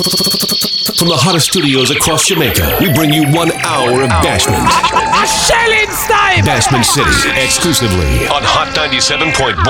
From 0.00 1.12
the 1.12 1.20
hottest 1.20 1.52
studios 1.52 1.92
across 1.92 2.24
Jamaica, 2.24 2.80
we 2.80 2.88
bring 2.96 3.12
you 3.12 3.28
one 3.36 3.52
hour 3.68 4.00
of 4.00 4.08
Bashment. 4.24 4.64
A 4.64 5.28
shelling! 5.28 5.92
Bashment 6.40 6.88
City, 6.88 7.12
exclusively 7.36 8.24
on 8.32 8.40
Hot 8.40 8.72
97.1. 8.72 9.60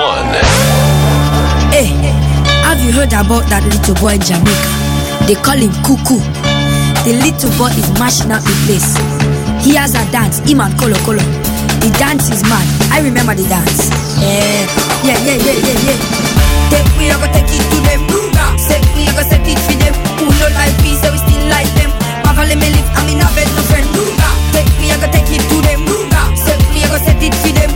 Hey, 1.75 1.91
have 2.63 2.79
you 2.79 2.95
heard 2.95 3.11
about 3.11 3.43
that 3.51 3.59
little 3.67 3.91
boy 3.99 4.15
in 4.15 4.23
Jamaica? 4.23 4.71
They 5.27 5.35
call 5.35 5.59
him 5.59 5.75
Cuckoo. 5.83 6.23
The 7.03 7.11
little 7.19 7.51
boy 7.59 7.75
is 7.75 7.91
mashing 7.99 8.31
up 8.31 8.39
the 8.47 8.55
place. 8.63 8.95
He 9.59 9.75
has 9.75 9.99
a 9.99 10.07
dance, 10.15 10.39
him 10.47 10.63
and 10.63 10.71
Kolo 10.79 10.95
Kolo. 11.03 11.19
The 11.83 11.91
dance 11.99 12.31
is 12.31 12.39
mad. 12.47 12.63
I 12.87 13.03
remember 13.03 13.35
the 13.35 13.43
dance. 13.51 13.91
Yeah, 14.15 14.63
yeah, 15.03 15.19
yeah, 15.27 15.43
yeah, 15.43 15.57
yeah, 15.59 15.91
yeah. 15.91 15.99
Take 16.71 16.87
me, 16.95 17.11
I 17.11 17.19
go 17.19 17.27
take 17.35 17.51
it 17.51 17.67
to 17.67 17.79
them 17.83 18.30
take 18.71 18.87
me, 18.95 19.03
I 19.07 19.13
go 19.15 19.23
set 19.27 19.43
it 19.43 19.59
them. 19.83 19.95
We 20.23 20.31
still 21.19 21.43
like 21.51 21.71
them. 21.75 21.91
Me 22.23 22.67
I'm 22.95 23.07
in 23.11 23.19
a 23.19 23.27
bed, 23.35 23.47
no 23.55 23.61
friend 23.67 23.87
Take 24.55 24.71
me, 24.79 24.91
I 24.91 24.97
take 25.11 25.31
it 25.35 25.43
to 25.51 25.57
them. 25.67 25.83
Set 26.35 26.59
me, 26.71 26.83
I 26.83 26.87
go 26.87 26.97
set 26.97 27.21
it 27.21 27.33
to 27.43 27.49
them. 27.59 27.70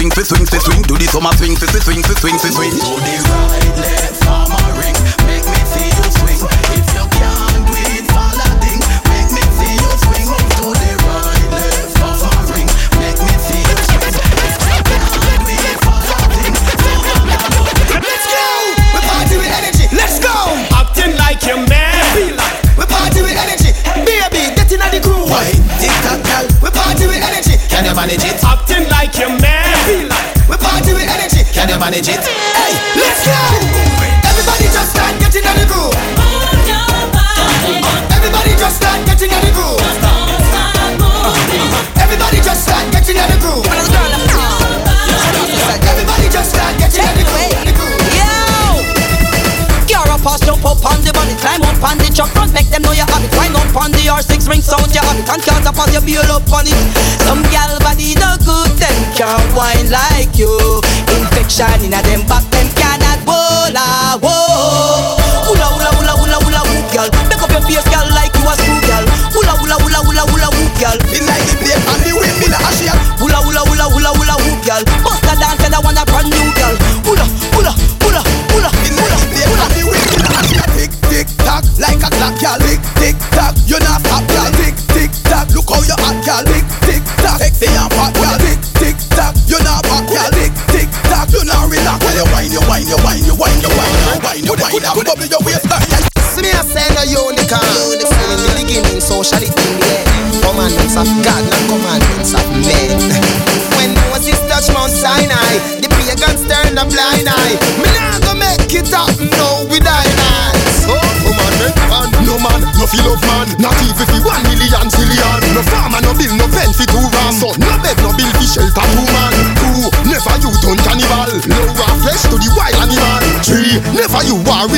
swing, 0.00 0.10
swing, 0.12 0.24
swing, 0.24 0.46
fi 0.46 0.58
swing. 0.58 0.82
Do 0.82 0.96
the 0.96 1.04
summer 1.04 1.32
swing, 1.32 1.56
swing, 1.56 1.82
swing, 1.82 2.02
swing, 2.02 2.16
swing, 2.16 2.38
fi 2.38 2.48
swing. 2.48 2.70
Do 2.70 3.00
this 3.04 3.28
right. 3.28 3.69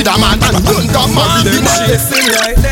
with 0.03 0.15
a 0.15 0.19
man 0.19 0.39
and 0.43 0.65
don't 0.65 0.87
talk 0.91 1.09
marry 1.15 1.95
right? 2.35 2.62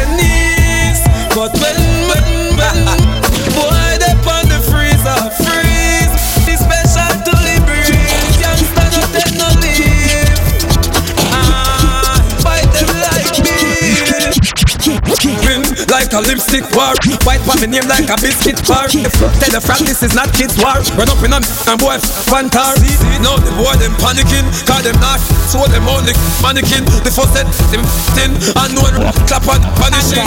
lipstick 16.25 16.65
war. 16.75 16.93
White 17.25 17.41
for 17.45 17.57
me 17.59 17.67
name 17.67 17.87
like 17.87 18.09
a 18.09 18.17
biscuit 18.19 18.59
bar. 18.67 18.87
Tell 18.87 19.51
the 19.51 19.61
frat 19.61 19.81
this 19.85 20.03
is 20.03 20.13
not 20.13 20.31
kids 20.33 20.57
war. 20.61 20.79
Run 20.97 21.09
up 21.09 21.21
in 21.23 21.31
them 21.31 21.43
and 21.67 21.77
boy 21.79 21.97
fantar. 22.29 22.77
Now 23.21 23.37
the 23.37 23.51
boy 23.57 23.75
them 23.77 23.93
panicking, 24.01 24.45
call 24.65 24.81
them 24.81 24.97
not 25.01 25.21
so 25.49 25.63
them 25.67 25.87
only 25.87 26.13
mannequin. 26.41 26.85
The 27.05 27.11
first 27.11 27.33
set 27.33 27.47
them 27.71 27.83
thin 28.17 28.31
and 28.33 28.71
no 28.75 28.85
clap 29.27 29.45
and 29.49 29.63
punishing. 29.77 30.23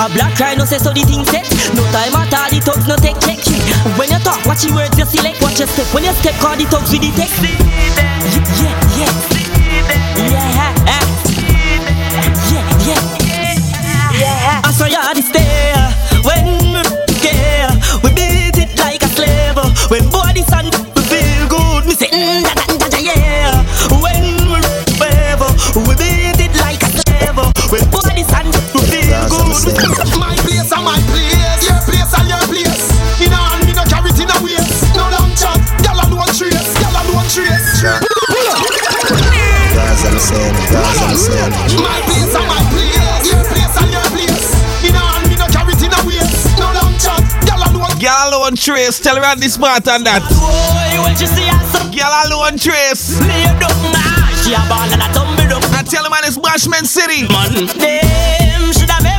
A 0.00 0.06
black 0.12 0.36
cry 0.36 0.54
no 0.54 0.64
say 0.64 0.78
so 0.78 0.92
the 0.92 1.02
thing 1.04 1.24
set. 1.26 1.46
No 1.74 1.84
time 1.92 2.16
at 2.16 2.32
all 2.34 2.48
the 2.50 2.60
thugs 2.60 2.86
no 2.86 2.96
take 2.96 3.18
check. 3.20 3.40
When 3.98 4.10
you 4.10 4.18
talk, 4.20 4.44
watch 4.46 4.64
your 4.64 4.74
words 4.74 4.98
you 4.98 5.06
select, 5.06 5.40
watch 5.42 5.58
your 5.58 5.68
step. 5.68 5.86
When 5.94 6.04
you 6.04 6.12
step, 6.12 6.34
call 6.40 6.56
the 6.56 6.64
thugs 6.66 6.90
with 6.92 7.02
the 7.02 7.10
text. 7.16 7.40
Yeah, 8.60 8.74
yeah. 8.98 9.37
Trace. 48.78 49.00
Tell 49.00 49.16
her 49.16 49.22
I'm 49.22 49.40
this 49.40 49.54
smart 49.54 49.88
and 49.88 50.06
that. 50.06 50.22
Girl 51.90 52.14
alone, 52.30 52.58
Trace. 52.58 53.18
I 55.74 55.82
tell 55.82 56.04
him 56.06 56.12
I'm 56.12 56.22
Bashment 56.38 56.86
City. 56.86 57.26
Man, 57.26 57.66
them 57.66 58.72
should 58.72 59.17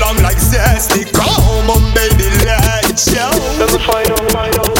long 0.00 0.16
like 0.24 0.40
zesty. 0.40 1.04
Come 1.12 1.68
on, 1.68 1.84
baby, 1.92 2.26
let's 2.48 3.04
show. 3.04 3.30
Let 3.60 3.68
me 3.70 3.78
find 3.84 4.10
out, 4.10 4.24
find 4.32 4.56
out. 4.56 4.72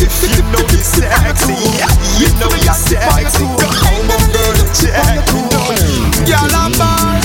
If 0.00 0.10
you 0.24 0.42
know 0.50 0.64
you're 0.72 0.82
sexy, 0.82 1.54
yeah, 1.76 1.92
you 2.18 2.32
know 2.40 2.50
you're 2.64 2.74
sexy. 2.74 3.44
Come 3.60 4.08
on, 4.08 4.24
girl, 4.32 4.56
check. 4.72 5.22
You 5.30 5.44
know, 5.52 5.68
girl, 6.24 6.52
I'm 6.56 6.72
bad. 6.80 7.20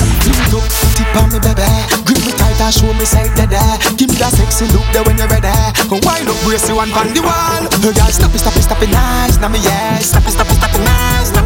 Look, 0.52 0.68
tip 1.00 1.10
on 1.18 1.32
me, 1.32 1.40
baby. 1.40 1.66
Grip 2.06 2.22
me 2.28 2.32
tight 2.36 2.60
and 2.60 2.74
show 2.76 2.92
me 2.94 3.08
side 3.08 3.34
dada. 3.34 3.80
Give 3.96 4.12
me 4.12 4.20
that 4.20 4.36
sexy 4.36 4.68
look 4.76 4.86
there 4.92 5.04
when 5.08 5.18
you're 5.18 5.32
ready. 5.32 5.50
Wind 5.90 6.28
up, 6.28 6.38
brace 6.44 6.68
you 6.70 6.78
and 6.80 6.92
on 6.94 7.16
the 7.16 7.24
wall. 7.24 7.64
Girl, 7.82 8.12
stop 8.12 8.36
it, 8.36 8.44
stop 8.44 8.56
it, 8.56 8.64
stop 8.68 8.82
it, 8.84 8.92
nice. 8.92 9.40
Now 9.40 9.48
me 9.48 9.60
yes, 9.64 10.12
stop 10.12 10.28
it, 10.28 10.36
stop 10.36 10.52
it, 10.52 10.60
stop 10.60 10.76
it, 10.76 10.84
nice. 10.84 11.37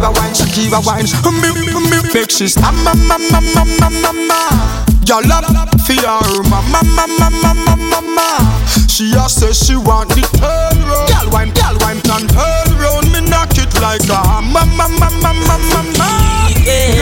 Shakira 0.00 0.16
wine, 0.16 0.32
Shakira 0.32 0.80
wine. 0.86 2.14
Make 2.14 2.30
she 2.30 2.48
stop, 2.48 2.74
ma 2.84 2.94
ma 2.94 3.18
ma 3.30 3.40
ma 3.40 3.64
ma 3.78 3.88
ma 4.00 4.12
ma. 4.12 4.86
Girl, 5.04 5.32
up 5.32 5.80
for 5.80 5.92
your 5.92 6.42
mama, 6.48 6.80
mama, 6.96 7.06
mama, 7.18 7.54
mama, 7.54 7.76
mama. 7.76 8.62
She 8.88 9.12
a 9.12 9.28
say 9.28 9.52
she 9.52 9.76
want 9.76 10.08
the 10.10 10.22
turn 10.40 10.80
round. 10.88 11.08
Girl, 11.08 11.30
wine, 11.32 11.52
girl, 11.52 11.76
wine, 11.80 12.00
turn 12.00 12.26
turn 12.28 12.78
round. 12.78 13.12
Me 13.12 13.20
knock 13.28 13.52
it 13.58 13.72
like 13.80 14.08
a 14.08 14.16
hammer, 14.16 14.64
mama, 14.76 15.10
mama, 15.20 15.32
mama, 15.44 15.58
mama. 15.68 16.08
Yeah, 16.64 16.94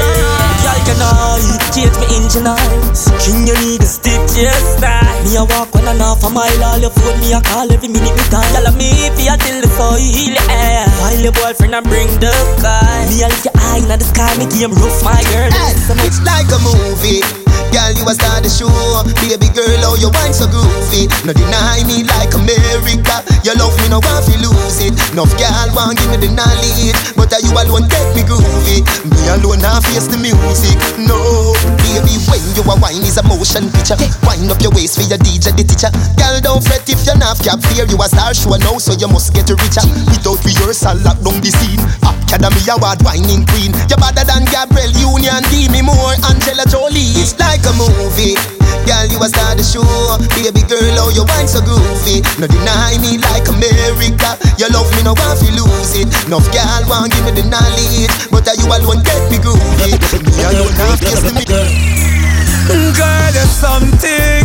y'all 0.65 0.81
can 0.87 1.03
I 1.03 1.59
change 1.75 1.95
me 1.99 2.07
engine 2.17 2.47
eyes. 2.47 3.11
King, 3.23 3.47
you 3.47 3.55
need 3.63 3.81
to 3.81 3.87
stick 3.87 4.21
your 4.37 4.53
style. 4.77 5.25
Me 5.25 5.37
a 5.37 5.45
walk 5.45 5.68
and 5.89 6.01
half 6.01 6.23
a 6.25 6.29
mile, 6.29 6.65
all 6.65 6.79
your 6.79 6.91
phone 6.91 7.19
me 7.21 7.33
a 7.33 7.41
call 7.41 7.71
every 7.73 7.89
minute 7.89 8.13
me 8.13 8.25
time. 8.29 8.45
Y'all 8.53 8.69
me 8.77 9.09
fi 9.17 9.33
a 9.33 9.37
till 9.41 9.61
the 9.65 9.69
soil, 9.77 9.97
yeah. 9.97 10.85
While 11.01 11.21
your 11.21 11.33
boyfriend 11.33 11.75
a 11.75 11.81
bring 11.83 12.09
the 12.21 12.33
guy. 12.61 13.09
Me 13.09 13.25
a 13.25 13.29
lift 13.29 13.45
your 13.45 13.57
eye 13.57 13.81
in 13.81 13.89
the 13.89 14.05
sky, 14.05 14.29
me 14.37 14.47
game 14.53 14.73
rough, 14.73 15.03
my 15.03 15.17
girl. 15.33 15.49
Hey, 15.49 15.73
it's 16.05 16.21
like 16.21 16.49
a 16.53 16.59
movie. 16.61 17.25
Girl, 17.89 18.05
you 18.05 18.05
a 18.05 18.13
star 18.13 18.45
the 18.45 18.53
show. 18.53 18.69
Baby 19.17 19.49
girl, 19.57 19.89
oh, 19.89 19.97
you 19.97 20.13
wine 20.13 20.37
so 20.37 20.45
groovy. 20.45 21.09
No 21.25 21.33
deny 21.33 21.81
me 21.89 22.05
like 22.05 22.37
America. 22.37 23.25
Your 23.49 23.57
love 23.57 23.73
me 23.81 23.89
no 23.89 23.97
want 24.05 24.29
to 24.29 24.37
lose 24.45 24.85
it. 24.85 24.93
Enough 25.17 25.33
girl 25.41 25.69
want 25.73 25.97
give 25.97 26.13
me 26.13 26.21
the 26.21 26.29
knowledge, 26.37 26.93
but 27.17 27.33
are 27.33 27.41
you 27.41 27.49
alone 27.49 27.89
get 27.89 28.05
me 28.13 28.29
groovy. 28.29 28.85
Me 29.09 29.21
alone 29.33 29.65
now 29.65 29.81
face 29.81 30.05
the 30.05 30.21
music. 30.21 30.77
No, 31.01 31.17
baby, 31.81 32.21
when 32.29 32.45
you 32.53 32.61
a 32.61 32.75
wine 32.77 33.01
is 33.09 33.17
a 33.17 33.25
motion 33.25 33.73
picture. 33.73 33.97
Wind 34.29 34.53
up 34.53 34.61
your 34.61 34.77
waist 34.77 35.01
for 35.01 35.09
your 35.09 35.17
DJ, 35.25 35.57
the 35.57 35.65
teacher. 35.65 35.89
Girl, 36.21 36.37
don't 36.45 36.61
fret 36.61 36.85
if 36.93 37.01
you're 37.09 37.17
not 37.17 37.41
cap 37.41 37.57
fear. 37.73 37.89
You 37.89 37.97
a 38.05 38.07
star 38.13 38.37
show 38.37 38.53
now, 38.61 38.77
so 38.77 38.93
you 39.01 39.09
must 39.09 39.33
get 39.33 39.49
richer. 39.49 39.89
Without 40.13 40.45
rehearsal, 40.45 41.01
lock 41.01 41.17
down 41.25 41.41
the 41.41 41.49
scene. 41.57 41.81
Academy 42.05 42.61
Award 42.69 43.01
whining 43.01 43.49
queen. 43.49 43.73
You're 43.89 43.97
better 43.97 44.29
than 44.29 44.45
Gabrielle 44.53 44.93
Union, 44.93 45.41
Demi 45.49 45.81
Moore, 45.81 46.13
Angelina 46.29 46.69
Jolie. 46.69 47.17
It's 47.17 47.33
like 47.41 47.65
a 47.65 47.73
movie. 47.79 48.35
Girl, 48.85 49.07
you 49.07 49.19
a 49.23 49.29
star 49.31 49.55
the 49.55 49.63
show. 49.63 49.85
Baby 50.35 50.67
girl, 50.67 51.07
oh, 51.07 51.11
you 51.15 51.23
wine 51.31 51.47
so 51.47 51.63
groovy. 51.63 52.25
No 52.43 52.47
deny 52.51 52.99
me 52.99 53.23
like 53.23 53.47
America. 53.47 54.35
Your 54.59 54.71
love 54.75 54.91
me 54.99 55.07
no 55.07 55.15
want 55.15 55.39
to 55.39 55.49
lose 55.55 55.95
it. 55.95 56.11
Enough 56.27 56.51
girl 56.51 56.83
want 56.91 57.13
give 57.13 57.25
me 57.25 57.33
the 57.33 57.45
knowledge, 57.47 58.11
but 58.31 58.47
are 58.49 58.57
you 58.59 58.67
alone 58.67 59.03
get 59.07 59.23
me 59.31 59.39
groovy. 59.39 59.95
Me 60.25 60.33
alone 60.45 60.75
face 60.99 61.23
the 61.23 61.31
me. 61.33 61.45
Girl, 62.69 63.29
there's 63.33 63.51
something 63.51 64.38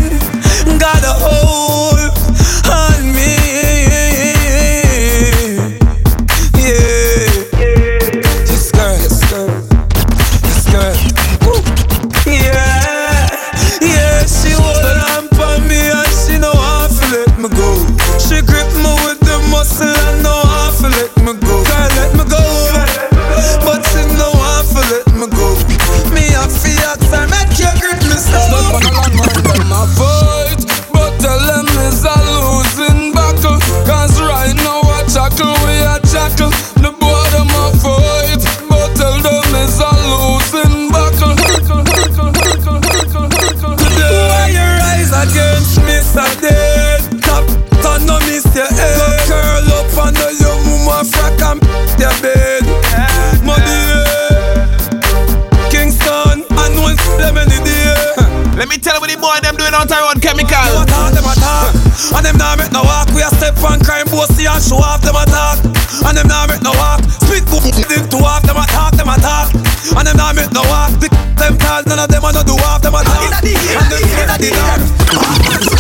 what 59.34 59.42
the 59.42 59.50
them 59.50 59.58
doing 59.58 59.74
out 59.74 59.90
there 59.90 60.06
on 60.06 60.18
chemical. 60.22 60.54
Them 60.54 60.86
attack, 60.86 61.14
them 61.18 61.26
attack 61.26 61.74
And 62.14 62.24
them 62.26 62.38
nah 62.38 62.56
make 62.56 62.72
no 62.72 62.86
walk. 62.86 63.10
We 63.18 63.26
a 63.26 63.30
step 63.34 63.58
on 63.66 63.82
crime 63.82 64.06
bossy 64.14 64.46
and 64.46 64.62
show 64.62 64.78
off 64.78 65.02
them 65.02 65.18
attack 65.18 65.58
And 66.06 66.18
them 66.18 66.28
nah 66.30 66.46
make 66.46 66.62
no 66.62 66.72
walk. 66.78 67.02
Spit 67.26 67.46
book 67.50 67.66
them 67.66 68.06
to 68.14 68.18
off 68.22 68.46
Them 68.46 68.62
attack, 68.62 68.94
them 68.94 69.10
attack 69.10 69.50
And 69.98 70.06
them 70.06 70.18
nah 70.18 70.34
make 70.34 70.54
no 70.54 70.62
walk. 70.70 70.94
The 71.02 71.10
them 71.42 71.58
tall 71.58 71.82
None 71.90 72.00
of 72.00 72.10
them 72.10 72.24
a 72.24 72.30
no 72.30 72.44
do 72.46 72.54
off 72.62 72.82
Them 72.82 72.94
attack 72.94 73.42
And 73.42 73.88
them 73.90 74.02
inna 74.06 74.38
the 74.38 74.50
dark 74.54 75.73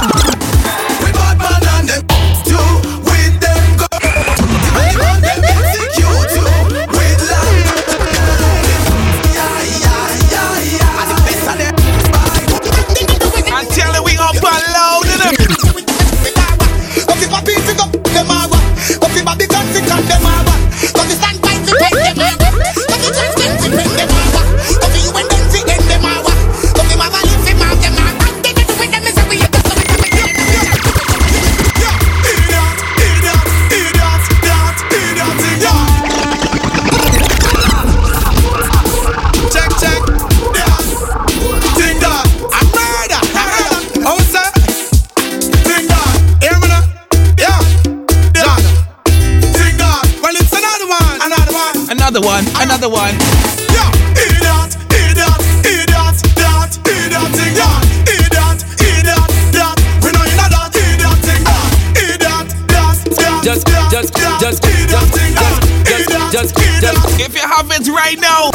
Just, 63.93 64.09
just, 64.17 64.41
just, 64.41 64.63
just, 64.89 66.09
just, 66.33 66.55
just. 66.81 67.21
If 67.21 67.38
you 67.38 67.45
have 67.45 67.69
it 67.69 67.85
right 67.93 68.17
now, 68.17 68.50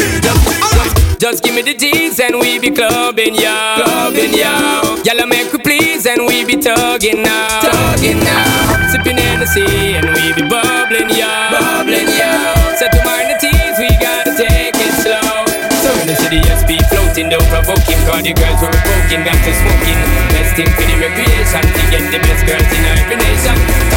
Just, 1.22 1.44
give 1.44 1.54
me 1.54 1.62
the 1.62 1.78
G's 1.78 2.18
and 2.18 2.42
we 2.42 2.58
be 2.58 2.74
clubbing, 2.74 3.38
yo. 3.38 3.54
Clubbing, 3.78 4.34
yo. 4.34 4.98
Y'all 5.06 5.26
make 5.30 5.52
we 5.54 5.62
please 5.62 6.06
and 6.10 6.26
we 6.26 6.42
be 6.42 6.58
tugging 6.58 7.22
now. 7.22 7.62
Tugging 7.62 8.18
now. 8.18 8.90
Sipping 8.90 9.14
Hennessy 9.14 9.94
and 9.94 10.10
we 10.10 10.34
be 10.34 10.42
bubbling, 10.42 11.06
yo. 11.14 11.30
Bubbling, 11.54 12.10
yo. 12.18 12.34
Set 12.74 12.90
to 12.90 12.98
mind 13.06 13.30
the 13.30 13.38
teeth, 13.38 13.78
we 13.78 13.94
gotta 14.02 14.34
take 14.34 14.74
it 14.74 14.94
slow. 14.98 15.46
So 15.86 15.94
in 16.02 16.10
the 16.10 16.18
city, 16.18 16.42
yes, 16.50 16.66
be 16.66 16.82
floating, 16.90 17.30
don't 17.30 17.46
provoking. 17.46 18.02
Cause 18.10 18.26
the 18.26 18.34
girls 18.34 18.58
were 18.58 18.74
poking, 18.74 19.22
got 19.22 19.38
to 19.38 19.52
smoking. 19.54 20.02
Best 20.34 20.58
thing 20.58 20.66
for 20.74 20.82
the 20.82 20.98
recreation, 20.98 21.62
to 21.62 21.82
get 21.94 22.02
the 22.10 22.18
best 22.26 22.42
girls 22.42 22.70
in 22.74 22.82
every 22.90 23.16
nation. 23.22 23.87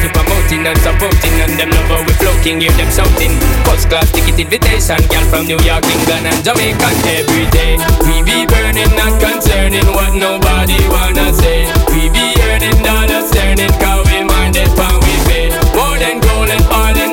We 0.00 0.08
promoting 0.16 0.64
and 0.64 0.78
supporting, 0.80 1.36
and 1.44 1.52
them 1.60 1.70
love 1.76 1.88
how 1.92 2.00
we 2.00 2.12
floating, 2.16 2.58
give 2.58 2.74
them 2.80 2.90
something. 2.90 3.36
First 3.68 3.88
class 3.92 4.08
ticket 4.12 4.40
invitation, 4.40 4.96
girl 5.12 5.24
from 5.28 5.44
New 5.44 5.60
York, 5.60 5.84
England, 5.84 6.24
and 6.24 6.40
Jamaica 6.40 6.88
every 7.20 7.44
day. 7.52 7.76
We 8.08 8.24
be 8.24 8.48
burning, 8.48 8.88
not 8.96 9.20
concerning 9.20 9.84
what 9.92 10.16
nobody 10.16 10.80
wanna 10.88 11.34
say. 11.36 11.68
We 11.92 12.08
be 12.08 12.32
earning 12.48 12.80
dollars, 12.80 13.28
earning, 13.36 13.74
cause 13.76 14.08
we 14.08 14.24
minded 14.24 14.72
pound 14.72 15.04
we 15.04 15.14
pay. 15.28 15.46
More 15.76 15.98
than 16.00 16.20
gold 16.24 16.48
and 16.48 16.64
oil 16.72 17.09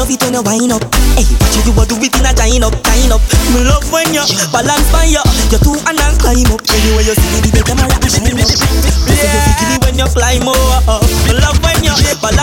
love. 0.00 0.08
Me 0.08 0.16
it 0.16 0.22
when 0.24 0.32
you 0.32 0.42
wind 0.42 0.72
up. 0.72 0.82
Hey, 1.12 1.28
what 1.36 1.52
you 1.52 1.60
do, 1.68 1.76
it 2.00 2.16
in 2.16 2.24
a 2.24 2.32
Wind 2.32 2.64
up, 2.64 2.72
wind 2.88 3.12
up. 3.12 3.20
Me 3.52 3.60
love 3.68 3.84
when 3.92 4.08
you 4.16 4.24
balance 4.48 4.88
by 4.88 5.04
you. 5.04 5.20
You 5.52 5.60
two 5.60 5.76
and 5.84 6.00
I 6.00 6.16
climb 6.16 6.48
up. 6.48 6.64
Anyway 6.72 7.04
you 7.04 7.12
see 7.12 7.40
the 7.44 7.50
better 7.52 7.76
my 7.76 7.84
shine 8.08 8.40
up. 8.40 8.48
Yeah. 9.12 9.76
When 9.84 10.00
you 10.00 10.08
climb 10.08 10.48
up. 10.48 11.04
Me 11.28 11.32
love 11.36 11.60
when 11.60 11.84
you 11.84 11.92
balance 12.24 12.39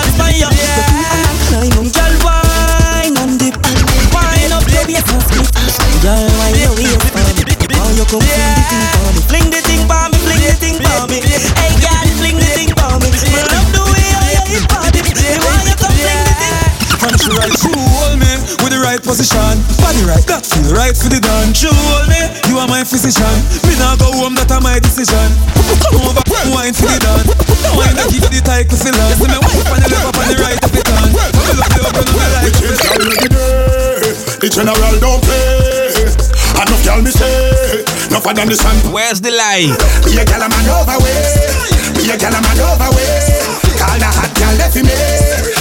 say, 38.28 38.32
enough 38.32 38.32
of 38.32 38.36
them 38.36 38.48
the 38.50 38.56
sun. 38.56 38.94
Where's 38.94 39.22
the 39.22 39.32
lie? 39.32 39.72
Be 40.04 40.18
a 40.20 40.26
gal 40.26 40.42
a 40.42 40.50
man 40.50 40.68
overweight. 40.68 41.96
Be 41.96 42.10
a 42.10 42.18
gal 42.18 42.34
a 42.34 42.42
man 42.42 42.60
overweight. 42.60 43.56
Call 43.78 44.00
the 44.00 44.10
hot 44.10 44.32
gal 44.36 44.56
left 44.58 44.76
me. 44.76 44.96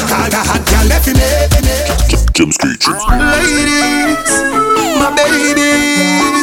Call 0.08 0.28
the 0.30 0.40
hot 0.42 0.64
gal 0.66 0.86
left 0.86 1.06
me. 1.06 1.28
Jim 2.32 2.52
Screech. 2.52 2.86
Ladies, 2.88 4.30
my 4.98 5.10
babies, 5.16 6.35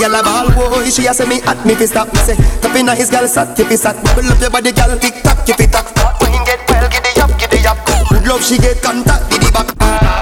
girl 0.00 0.16
a 0.16 0.22
ball 0.24 0.48
boy, 0.56 0.88
she 0.88 1.04
a 1.04 1.12
say 1.12 1.28
me 1.28 1.44
at 1.44 1.60
me 1.68 1.76
fi 1.76 1.84
stop. 1.84 2.08
Me 2.08 2.20
say 2.24 2.36
Tap 2.64 2.72
inna 2.72 2.96
his 2.96 3.12
girl 3.12 3.28
sat, 3.28 3.52
keep 3.52 3.68
it 3.68 3.76
sat. 3.76 4.00
Bubble 4.00 4.32
up 4.32 4.40
your 4.40 4.48
body 4.48 4.72
girl, 4.72 4.96
tick 4.96 5.20
tock, 5.20 5.44
keep 5.44 5.60
it 5.60 5.68
tock. 5.68 5.92
When 6.24 6.32
get 6.48 6.64
well, 6.72 6.88
giddy 6.88 7.12
up, 7.20 7.36
giddy 7.36 7.60
up. 7.68 7.76
Good 8.08 8.24
love 8.24 8.40
she 8.40 8.56
get 8.56 8.80
contact, 8.80 9.28
giddy 9.28 9.52
back. 9.52 9.68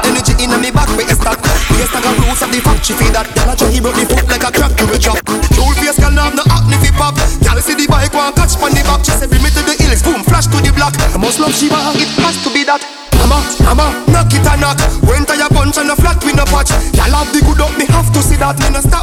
Energy 0.02 0.34
inna 0.42 0.58
me 0.58 0.74
back, 0.74 0.90
we 0.98 1.06
stack 1.06 1.38
We 1.70 1.86
stack 1.86 2.02
a 2.02 2.10
roots 2.18 2.42
of 2.42 2.50
the 2.50 2.58
fact, 2.58 2.82
she 2.82 2.92
feel 2.98 3.14
that. 3.14 3.30
Girl 3.38 3.50
a 3.50 3.54
try 3.54 3.70
he 3.70 3.78
broke 3.78 3.94
the 3.94 4.04
foot 4.10 4.26
like 4.26 4.42
a 4.42 4.50
crack, 4.50 4.74
you 4.82 4.86
will 4.90 4.98
drop 4.98 5.22
Cool 5.54 5.74
face 5.78 5.98
girl 6.02 6.10
now 6.10 6.26
have 6.26 6.34
no 6.34 6.42
acne 6.50 6.76
fi 6.82 6.90
pop. 6.98 7.14
Girl 7.46 7.58
see 7.62 7.78
the 7.78 7.86
bike 7.86 8.10
one 8.10 8.34
catch 8.34 8.58
pon 8.58 8.74
the 8.74 8.82
back. 8.82 9.06
She 9.06 9.14
say 9.14 9.30
bring 9.30 9.46
me 9.46 9.50
to 9.54 9.62
the 9.62 9.78
hills, 9.78 10.02
boom, 10.02 10.26
flash 10.26 10.50
to 10.50 10.58
the 10.58 10.74
block. 10.74 10.98
I 11.14 11.18
must 11.22 11.38
love 11.38 11.54
she 11.54 11.70
want, 11.70 11.94
it 11.94 12.10
has 12.26 12.34
to 12.42 12.50
be 12.50 12.66
that. 12.66 12.82
Mama, 13.18 13.38
mama, 13.62 13.86
knock 14.10 14.32
it 14.32 14.46
a 14.46 14.54
knock. 14.58 14.78
When 15.06 15.26
tire 15.26 15.50
punch 15.50 15.78
and 15.78 15.90
a 15.90 15.96
flat 15.96 16.18
we 16.24 16.32
no 16.32 16.46
patch. 16.46 16.70
Y'all 16.94 17.10
have 17.12 17.30
the 17.34 17.42
good 17.42 17.60
up, 17.60 17.74
me 17.76 17.84
have 17.90 18.10
to 18.14 18.20
see 18.22 18.38
that. 18.38 18.58
Me 18.62 18.70
no 18.70 18.80
stop, 18.80 18.97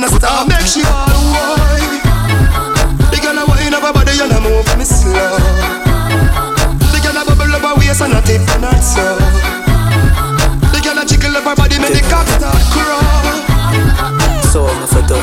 me 0.00 0.08
no 0.08 0.16
stop, 0.16 0.48
me 0.48 0.54
no 0.54 0.64
stop 0.64 0.64
Make 0.64 0.66
she 0.66 0.80
all 0.88 1.12
wine 1.28 2.00
The 3.12 3.18
girl 3.20 3.36
a 3.36 3.44
wine 3.44 3.74
up 3.74 3.84
her 3.84 3.92
body 3.92 4.16
and 4.16 4.32
a 4.32 4.40
move 4.40 4.64
me 4.78 4.84
slow 4.84 5.36
The 6.88 6.98
girl 7.04 7.20
a 7.20 7.24
bubble 7.28 7.52
up 7.52 7.62
her 7.62 7.74
waist 7.76 8.00
and 8.00 8.16
a 8.16 8.20
tip 8.24 8.40
and 8.56 8.64
a 8.64 8.72
so 8.80 9.04
The 10.72 10.80
girl 10.80 10.98
a 10.98 11.04
jiggle 11.04 11.36
up 11.36 11.44
her 11.44 11.54
body, 11.56 11.78
make 11.78 11.92
the 11.92 12.02
cock 12.08 12.26
start 12.32 12.64
crawl 12.72 14.40
So 14.48 14.66
I'm 14.66 14.86
for 14.88 15.04
do. 15.06 15.20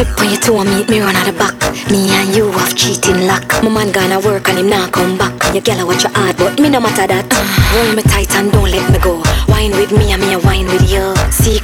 Tip 0.00 0.18
on 0.18 0.30
your 0.30 0.40
toe 0.40 0.60
and 0.60 0.70
meet 0.70 0.88
me 0.88 1.00
run 1.00 1.14
out 1.14 1.26
the 1.26 1.32
back. 1.32 1.54
Me 1.92 2.08
and 2.10 2.34
you 2.34 2.50
have 2.50 2.74
cheating 2.74 3.26
luck. 3.26 3.44
My 3.62 3.68
man 3.68 3.92
gonna 3.92 4.18
work 4.18 4.48
and 4.48 4.58
him 4.58 4.70
not 4.70 4.90
come 4.92 5.18
back. 5.18 5.36
Your 5.52 5.60
girl 5.60 5.86
watch 5.86 6.04
your 6.04 6.12
hard, 6.14 6.36
but 6.38 6.58
me 6.58 6.70
no 6.70 6.80
matter 6.80 7.06
that. 7.06 7.28
Uh, 7.30 7.44
hold 7.70 7.94
me 7.94 8.02
tight 8.02 8.34
and 8.34 8.50
don't 8.50 8.70
let 8.70 8.90
me 8.90 8.98
go. 8.98 9.22
Wine 9.48 9.72
with 9.72 9.92
me 9.92 10.12
and 10.12 10.22
me 10.22 10.32
a 10.32 10.38
wine 10.38 10.66
with 10.66 10.79
you. 10.79 10.79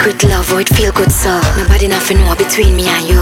Secret 0.06 0.30
love, 0.30 0.46
oh 0.52 0.58
it 0.58 0.68
feel 0.68 0.92
good 0.92 1.10
so. 1.10 1.34
Nobody 1.58 1.88
nothing 1.88 2.18
know 2.22 2.36
between 2.36 2.76
me 2.76 2.86
and 2.86 3.10
you. 3.10 3.18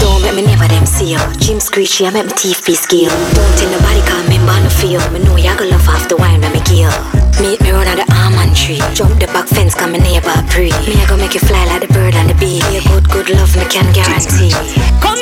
Don't 0.00 0.22
make 0.24 0.32
me 0.32 0.40
never 0.40 0.64
them 0.64 0.86
see 0.86 1.12
you. 1.12 1.20
Jim 1.36 1.60
screechy, 1.60 2.06
I 2.06 2.10
make 2.10 2.24
my 2.24 2.32
teeth 2.32 2.64
be 2.64 2.72
skill. 2.72 3.12
Don't 3.36 3.52
tell 3.60 3.68
nobody 3.68 4.00
call 4.08 4.24
me 4.24 4.40
man 4.48 4.64
no 4.64 4.70
feel. 4.80 5.04
Me 5.12 5.20
know 5.20 5.36
you 5.36 5.52
gonna 5.52 5.76
love 5.76 5.84
after 5.84 6.16
wine 6.16 6.40
when 6.40 6.56
me 6.56 6.64
kill. 6.64 6.88
Meet 7.44 7.60
me 7.60 7.76
out 7.76 7.84
the 7.84 8.08
almond 8.16 8.56
tree. 8.56 8.80
Jump 8.96 9.20
the 9.20 9.28
back 9.36 9.44
fence, 9.44 9.74
come 9.74 9.92
me 9.92 10.00
neighbor 10.00 10.32
pre. 10.48 10.72
Me 10.88 10.96
I 10.96 11.04
go 11.04 11.20
make 11.20 11.34
you 11.36 11.44
fly 11.44 11.68
like 11.68 11.84
the 11.84 11.92
bird 11.92 12.16
and 12.16 12.32
the 12.32 12.34
bee. 12.40 12.64
Be 12.72 12.80
a 12.80 12.82
good, 12.88 13.04
good 13.12 13.28
love, 13.28 13.52
me 13.60 13.68
can 13.68 13.84
guarantee. 13.92 14.56
Come 15.04 15.19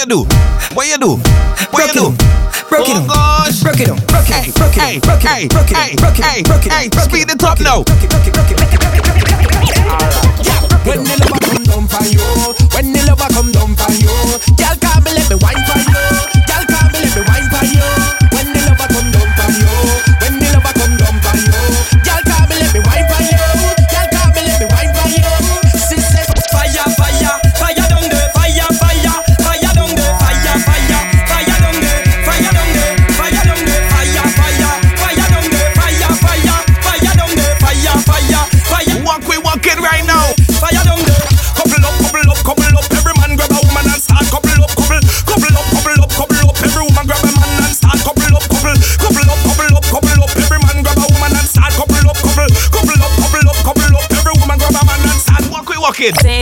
broke, 0.00 0.08
broke. 0.08 0.24
What 0.74 0.86
you 0.86 0.96
do? 0.98 1.16
What 1.72 1.86
you 1.86 1.92
do? 1.92 1.92
What 1.92 1.94
you 1.94 2.00
do? 2.00 2.16
Broke 2.68 2.88
it 2.88 2.96
Oh 2.96 3.04
on. 3.04 3.52
Broke 3.60 3.80
it 3.80 3.90
on. 3.90 3.96
Broke 4.06 4.30
it 4.30 4.36
on. 4.36 4.52
Broke 4.54 4.76
it 4.76 4.80
on. 4.80 5.00
Broke 5.00 5.24
it 5.24 5.28
on. 5.28 5.48
Broke 5.48 5.70
it 5.70 5.76
on. 5.76 5.96
Broke 5.96 6.18
it 6.18 6.24
on. 6.24 6.42
Broke 6.44 6.66
it 6.66 6.72
on. 6.72 6.88
Broke 6.88 7.04
it 7.04 7.10
speed 7.10 7.30
on. 7.30 7.36
it 7.36 7.44
up 7.44 7.60
now. 7.60 7.82
Broke 7.82 8.02
it, 8.02 8.10
broke 8.10 8.26
it, 8.26 8.32
broke 8.32 8.50
it, 8.50 8.56
broke 8.56 8.72
it, 8.72 8.80
broke 8.80 8.80
it, 8.80 8.80
broke 8.80 8.80
it, 8.80 8.80
broke 8.80 8.94
it, 8.94 8.99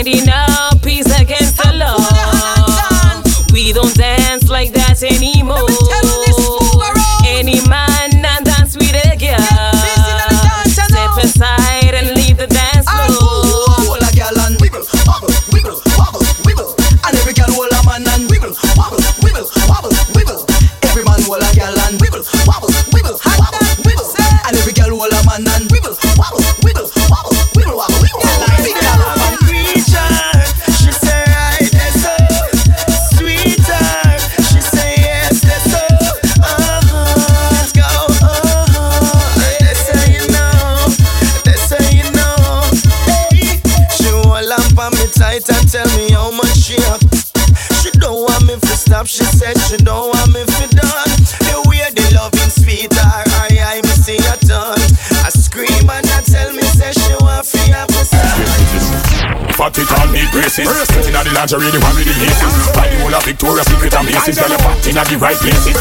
walk 0.06 0.27
lingerie, 61.38 61.70
the 61.70 61.78
one 61.78 61.94
with 61.94 62.10
the 62.10 62.14
laces. 62.18 62.54
Buy 62.74 62.90
the 62.90 62.98
whole 62.98 63.14
of 63.14 63.22
Victoria's 63.22 63.66
Secret 63.70 63.94
and 63.94 64.06
Macy's. 64.10 64.34
Girl, 64.34 64.50
you're 64.50 64.58
fat 64.58 64.86
in 64.90 64.98
the 64.98 65.16
right 65.22 65.38
places. 65.38 65.78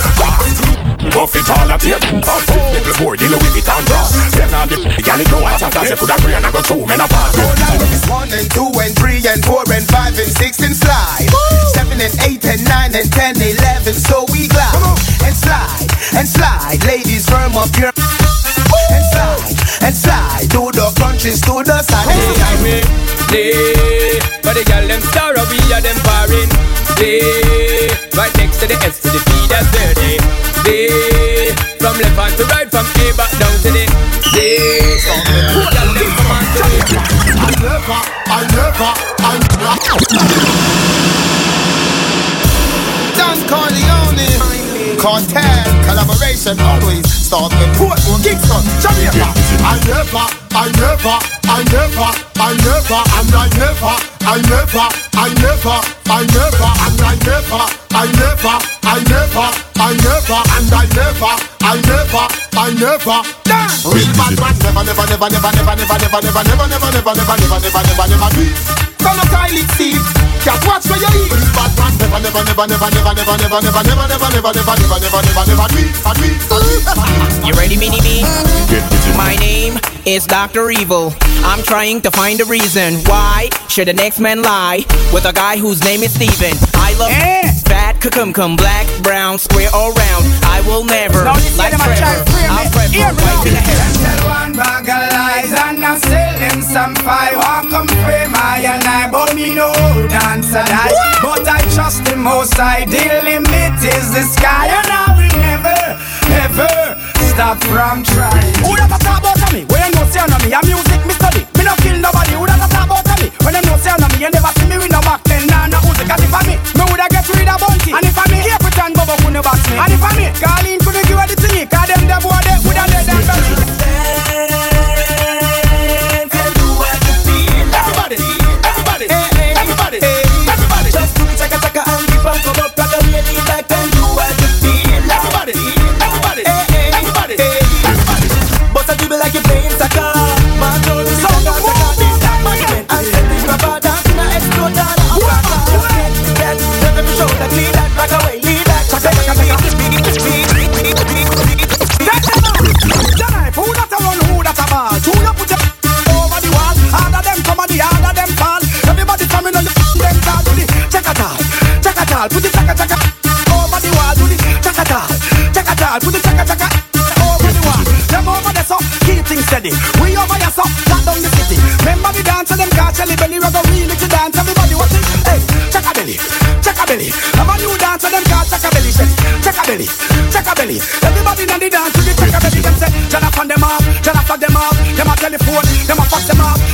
Buff 1.10 1.34
it 1.34 1.50
all 1.50 1.72
up 1.74 1.82
here. 1.82 1.98
Little 1.98 2.94
boy, 3.02 3.18
the 3.18 3.26
Louis 3.26 3.52
Vuitton 3.58 3.82
bra. 3.90 4.02
Them 4.38 4.50
now 4.54 4.66
the 4.70 4.78
gal 5.02 5.18
it 5.18 5.30
go 5.34 5.42
out 5.42 5.58
as 5.58 5.74
they 5.74 5.98
could 5.98 6.14
agree 6.14 6.38
and 6.38 6.46
I 6.46 6.52
go 6.54 6.62
through 6.62 6.86
men 6.86 7.02
apart. 7.02 7.34
One 8.06 8.30
and 8.30 8.46
two 8.54 8.70
and 8.78 8.94
three 8.94 9.18
and 9.26 9.42
four 9.42 9.66
and 9.74 9.86
five 9.90 10.14
and 10.14 10.30
six 10.30 10.62
and 10.62 10.78
slide. 10.78 11.26
Seven 11.74 11.98
and 11.98 12.14
eight 12.30 12.46
and 12.46 12.62
nine 12.70 12.94
and 12.94 13.10
ten, 13.10 13.34
eleven. 13.42 13.98
So 13.98 14.30
we 14.30 14.46
glide 14.46 14.78
and 15.26 15.34
slide 15.34 15.90
and 16.14 16.28
slide. 16.30 16.86
Ladies, 16.86 17.26
firm 17.26 17.58
up 17.58 17.74
your 17.82 17.90
and 18.94 19.06
slide 19.10 19.58
and 19.90 19.96
slide. 19.96 20.46
Do 20.54 20.70
the 20.70 20.94
crunches 21.02 21.42
to 21.50 21.66
the 21.66 21.82
side. 21.82 22.14
Hey, 22.14 23.08
Day, 23.28 23.67
but 24.48 24.56
the 24.56 24.63
girl 24.63 24.88
them 24.88 25.04
star 25.12 25.36
we 25.51 25.60
are 25.75 25.84
them 25.84 26.00
foreign. 26.08 26.48
Day, 26.96 27.92
right 28.16 28.32
next 28.39 28.63
to 28.63 28.66
the 28.72 28.80
S 28.80 29.04
to 29.04 29.12
the 29.12 29.20
P, 29.20 29.44
that's 29.51 29.68
dirty. 29.75 30.24
Day, 30.63 31.51
from 31.84 32.00
left 32.00 32.16
hand 32.16 32.32
to 32.39 32.48
right, 32.56 32.72
from 32.72 32.88
A 32.88 33.12
back 33.20 33.27
down 33.36 33.51
to 33.60 33.70
the 33.75 33.84
day. 34.32 35.04
Girl 35.04 35.92
them 36.00 36.12
come 36.16 36.32
on 36.32 36.48
to 36.48 36.63
the 36.63 36.96
I 36.96 37.51
never, 37.60 38.00
I 38.24 38.48
never, 38.56 38.92
I 39.20 39.36
never 39.60 40.08
Don 43.20 43.38
Corleone. 43.51 44.32
Cartel, 44.96 45.68
collaboration 45.84 46.56
always 46.63 47.04
start 47.04 47.51
with 47.51 47.75
Portmore, 47.75 48.24
Kingston, 48.24 48.63
Jamaica. 48.80 49.27
I 49.60 49.75
never, 49.92 50.24
I 50.56 50.72
never, 50.80 51.20
I 51.51 51.68
never, 51.68 52.10
I 52.39 52.56
never, 52.63 53.01
and 53.20 53.36
I 53.36 53.51
never, 53.60 54.17
I 54.28 54.42
never, 54.44 54.84
I 55.16 55.32
never, 55.40 55.80
I 56.12 56.28
never, 56.36 56.70
and 56.84 57.00
I 57.00 57.16
never, 57.24 57.64
I 57.96 58.12
never, 58.12 58.56
I 58.84 59.00
never, 59.08 59.48
I 59.80 59.96
never, 60.04 60.40
and 60.52 60.68
I 60.68 60.84
never, 60.92 61.32
I 61.64 61.80
never, 61.88 62.28
I 62.52 62.74
never. 62.76 63.24
Real 63.88 64.12
bad 64.20 64.36
man 64.36 64.52
never, 64.60 64.84
never, 64.84 65.08
never, 65.08 65.30
never, 65.32 65.52
never, 65.56 65.76
never, 65.80 65.96
never, 65.96 66.20
never, 66.28 66.44
never, 66.44 66.68
never, 66.68 66.92
never, 66.92 67.16
never, 67.16 67.38
never, 67.40 67.60
never, 67.63 67.82
never, 67.88 68.08
never 68.12 68.30
do 68.36 68.42
it. 68.44 68.58
Come 69.00 69.16
on, 69.16 69.28
Kylie, 69.32 69.63
see. 69.80 70.27
Just 70.43 70.63
watch 70.67 70.86
where 70.89 71.00
you 71.00 71.12
eat. 71.26 71.32
Bad 71.54 71.71
man 71.78 71.93
never, 72.21 72.43
never, 72.43 72.67
never, 72.67 72.89
never, 72.89 73.13
never, 73.13 73.36
never, 73.38 73.62
never, 73.62 73.62
never, 73.62 74.08
never, 74.08 74.08
never, 74.08 74.30
never, 74.32 74.54
never, 74.54 74.76
never, 74.78 75.00
never, 75.00 75.21
never, 75.21 75.43
never 75.47 75.67
do 75.67 75.78
it. 75.80 75.91
I 76.06 76.13
do 76.13 76.23
it. 76.23 76.38
I 76.47 76.54
do 76.58 77.43
it. 77.43 77.47
You 77.47 77.54
ready, 77.54 77.78
Mini 77.78 78.02
Me? 78.02 78.23
My 79.17 79.36
name 79.39 79.80
is 80.06 80.26
Dr. 80.26 80.71
Evil. 80.71 81.13
I'm 81.43 81.63
trying 81.63 82.02
to 82.02 82.12
find 82.12 82.39
a 82.41 82.45
reason 82.45 82.95
why 83.06 83.50
should 83.67 83.88
the 83.88 83.93
next 83.93 84.19
man 84.19 84.41
lie 84.41 84.86
with 85.13 85.26
a 85.26 85.34
guy 85.34 85.58
whose 85.58 85.84
name 85.84 86.02
is 86.04 86.13
Steven. 86.13 86.56
I 86.76 86.93
love 86.97 87.12
fat, 87.67 88.00
cum 88.02 88.34
cum, 88.34 88.56
black, 88.56 88.88
brown, 89.04 89.38
square 89.38 89.69
or 89.76 89.91
round. 89.93 90.26
I 90.43 90.62
will 90.65 90.84
never 90.84 91.23
Now 91.23 91.38
you 91.38 91.50
like 91.58 91.71
say 91.73 91.78
them 91.78 91.82
a 91.82 91.86
Trevor. 91.86 92.00
child 92.00 92.30
free, 92.30 92.45
I'll 92.47 92.63
me. 92.65 92.71
Trevor 92.71 92.93
Hear 92.93 93.12
me 93.12 93.23
right 93.23 93.43
to 93.43 93.50
the 93.50 93.56
now. 93.56 93.67
head. 93.67 93.95
Tell 93.97 94.30
one 94.30 94.54
bag 94.54 94.89
of 94.89 95.12
lies 95.13 95.52
and 95.54 95.86
I 95.86 95.97
sell 96.00 96.12
them 96.12 96.27
some 96.78 96.94
five. 96.98 97.36
Walk 97.38 97.70
come 97.72 97.88
frame 98.06 98.34
I 98.36 98.62
and 98.74 98.86
I, 98.86 99.10
but 99.10 99.34
me 99.34 99.56
no 99.56 99.74
dance 100.13 100.52
a 100.62 100.63
die. 100.74 100.94
But 101.26 101.44
I 101.58 101.60
trust 101.74 102.06
the 102.06 102.16
most 102.16 102.60
I 102.60 102.86
the 102.86 103.06
limit 103.30 103.78
is 103.96 104.08
the 104.16 104.24
sky 104.36 104.66
and 104.80 104.90
I 105.04 105.08
will 105.18 105.38
never, 105.50 105.80
ever 106.46 106.74
stop 107.30 107.58
from 107.70 108.04
trying. 108.04 108.37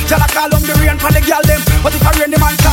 Jana 0.06 0.26
call 0.28 0.54
on 0.54 0.62
the 0.62 0.74
rain 0.80 0.98
for 0.98 1.12
the 1.12 1.20
girl 1.20 1.42
them. 1.44 1.60
But 1.82 1.94
if 1.94 2.06
I 2.06 2.12
rain 2.20 2.30
the 2.30 2.38
man 2.38 2.63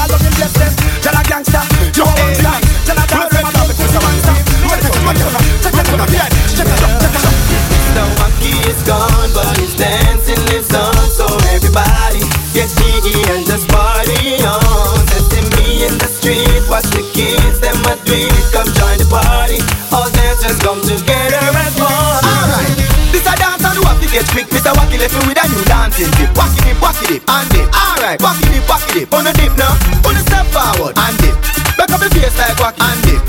and 27.31 27.49
dip. 27.49 27.67
Alright, 27.71 28.19
wacky 28.19 28.45
dip, 28.51 28.63
wacky 28.67 28.91
dip. 28.93 29.13
On 29.13 29.23
the 29.23 29.33
dip 29.33 29.53
now, 29.57 29.73
on 30.07 30.13
the 30.15 30.21
step 30.21 30.45
forward 30.51 30.93
and 30.97 31.15
dip. 31.23 31.35
Back 31.77 31.91
up 31.91 31.99
the 32.03 32.09
face 32.11 32.35
like 32.37 32.57
wacky 32.59 32.83
and 32.83 33.01
dip. 33.07 33.21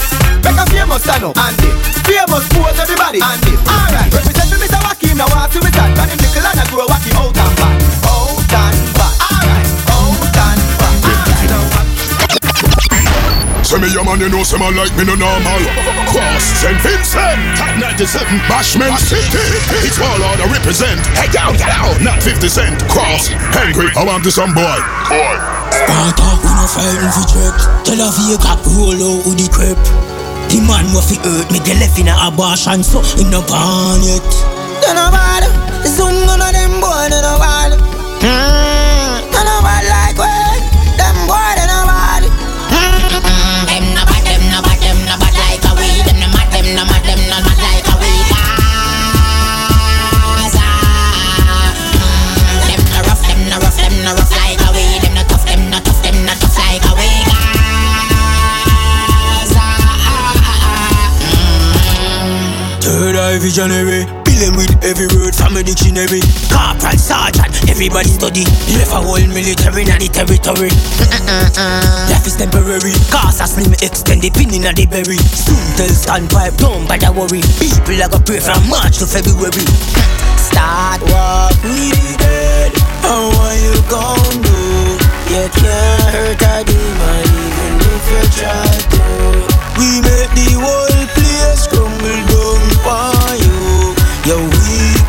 Back 0.43 0.59
up 0.59 0.69
famous 0.69 1.03
stand 1.03 1.25
up 1.25 1.37
and 1.39 1.57
dip. 1.63 1.75
Famous 2.07 2.45
pose 2.51 2.79
everybody 2.83 3.21
and 3.23 3.41
dip. 3.43 3.72
A 14.03 14.05
man, 14.05 14.19
you 14.19 14.29
know, 14.29 14.43
say 14.43 14.59
man 14.59 14.75
like 14.75 14.91
me 14.99 15.07
no 15.07 15.15
normal. 15.15 15.63
Cross 16.11 16.45
St. 16.59 16.79
Vincent, 16.83 17.39
top 17.55 17.75
97, 17.79 18.27
Bashment 18.51 18.99
City. 18.99 19.47
It's 19.87 19.99
all 20.03 20.19
out 20.27 20.43
to 20.43 20.47
represent. 20.51 20.99
Hey, 21.15 21.31
yo, 21.31 21.55
get 21.55 21.71
out, 21.71 21.95
not 22.03 22.19
50 22.23 22.49
cent. 22.51 22.83
Cross, 22.91 23.31
angry, 23.63 23.89
I 23.95 24.03
want 24.03 24.27
to 24.27 24.31
some 24.35 24.53
boy. 24.53 24.79
Boy. 25.07 25.37
Sparta, 25.71 26.29
we 26.43 26.51
no 26.51 26.67
fighting 26.67 27.13
for 27.15 27.27
trip. 27.31 27.55
Tell 27.87 28.03
a 28.03 28.09
Vega, 28.11 28.53
roll 28.75 28.99
out 28.99 29.23
with 29.25 29.39
the 29.39 29.47
crep. 29.49 29.79
The 30.51 30.59
man 30.67 30.91
wa 30.93 31.01
fi 31.01 31.17
hurt 31.23 31.49
me, 31.55 31.63
they 31.63 31.79
left 31.79 31.97
in 31.97 32.11
a 32.11 32.15
abortion, 32.27 32.83
so 32.83 33.01
him 33.17 33.31
no 33.31 33.41
born 33.47 34.03
yet. 34.03 34.27
Don't 34.83 34.99
know 34.99 35.09
bad. 35.15 35.47
Soon 35.87 36.27
none 36.27 36.43
of 36.43 36.53
them 36.53 36.75
boy 36.83 37.07
don't 37.09 37.23
know 37.23 37.39
bad. 37.39 37.79
Mm. 38.21 38.62
Third 63.43 63.59
eye 63.59 63.67
visionary 63.67 64.07
with 64.55 64.85
every 64.85 65.11
word 65.19 65.35
from 65.35 65.57
a 65.57 65.63
dictionary. 65.63 66.23
Corporal, 66.47 66.95
sergeant, 66.95 67.51
everybody 67.69 68.09
study. 68.09 68.45
Left 68.79 68.95
a 68.95 69.03
whole 69.03 69.19
military 69.19 69.83
in 69.83 69.99
the 69.99 70.09
territory. 70.15 70.71
Life 72.07 72.27
is 72.27 72.37
temporary. 72.39 72.95
Cause 73.11 73.41
a 73.41 73.47
slim 73.51 73.75
extend 73.83 74.23
the 74.23 74.31
pin 74.31 74.55
in 74.55 74.63
the 74.63 74.87
berry. 74.87 75.19
Soon 75.19 75.59
tell 75.75 75.91
standpipe, 75.91 76.57
don't 76.59 76.87
bother 76.87 77.11
worry. 77.11 77.43
People 77.59 77.99
are 77.99 78.09
gonna 78.09 78.23
pray 78.23 78.39
from 78.39 78.63
March 78.71 78.99
to 79.03 79.07
February. 79.11 79.67
Start 80.39 81.03
with 81.03 81.59
the 81.67 82.15
dead. 82.23 82.71
And 83.03 83.27
what 83.35 83.59
you 83.59 83.75
gon' 83.91 84.39
do? 84.39 84.59
You 85.35 85.51
can't 85.51 86.15
hurt 86.15 86.43
a 86.47 86.63
demon 86.63 87.27
even 87.27 87.75
if 87.91 88.05
you 88.07 88.23
try 88.39 88.71
to. 88.95 89.52
We 89.83 89.99
make 89.99 90.31
the 90.39 90.51
whole 90.63 91.07
place 91.11 91.67
crumble 91.67 92.23
down 92.31 92.63
for 92.87 93.35
you. 93.35 93.99
You're 94.23 94.47
weak, 94.47 95.02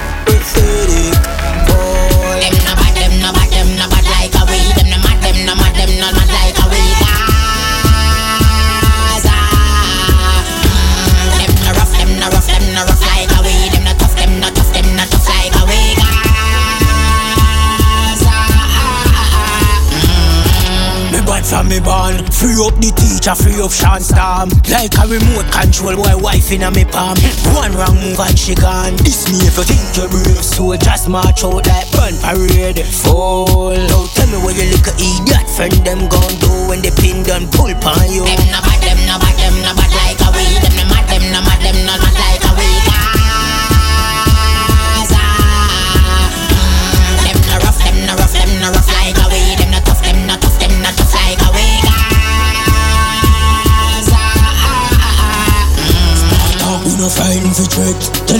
from 21.53 21.69
me 21.69 21.77
born. 21.77 22.17
Free 22.33 22.57
up 22.65 22.73
the 22.81 22.89
teacher, 22.97 23.37
free 23.37 23.61
up 23.61 23.69
Shawn 23.69 24.01
Storm 24.01 24.49
Like 24.73 24.97
a 24.97 25.05
remote 25.05 25.45
control, 25.53 25.93
boy 26.01 26.17
wife 26.17 26.49
in 26.49 26.65
a 26.65 26.71
me 26.73 26.83
palm. 26.83 27.13
One 27.53 27.77
wrong 27.77 27.93
move 28.01 28.17
and 28.17 28.33
she 28.33 28.57
gone. 28.57 28.97
This 29.05 29.29
me 29.29 29.37
if 29.45 29.53
you 29.61 29.65
think 29.69 29.85
you're 29.93 30.09
brave 30.09 30.41
So 30.41 30.73
just 30.73 31.05
march 31.05 31.45
out 31.45 31.61
like 31.69 31.85
burn 31.93 32.17
parade. 32.25 32.81
Fall 32.81 33.69
out, 33.69 34.09
tell 34.17 34.29
me 34.33 34.41
what 34.41 34.57
you 34.57 34.65
look 34.73 34.89
at 34.89 34.97
idiot 34.97 35.45
Friend 35.53 35.77
them 35.85 36.09
gon' 36.09 36.33
do 36.41 36.49
when 36.65 36.81
the 36.81 36.89
pin 36.97 37.21
done 37.21 37.45
pull 37.53 37.69
pon 37.77 38.01
you. 38.09 38.25
Them 38.25 38.49
them 38.81 38.97
them 39.37 39.82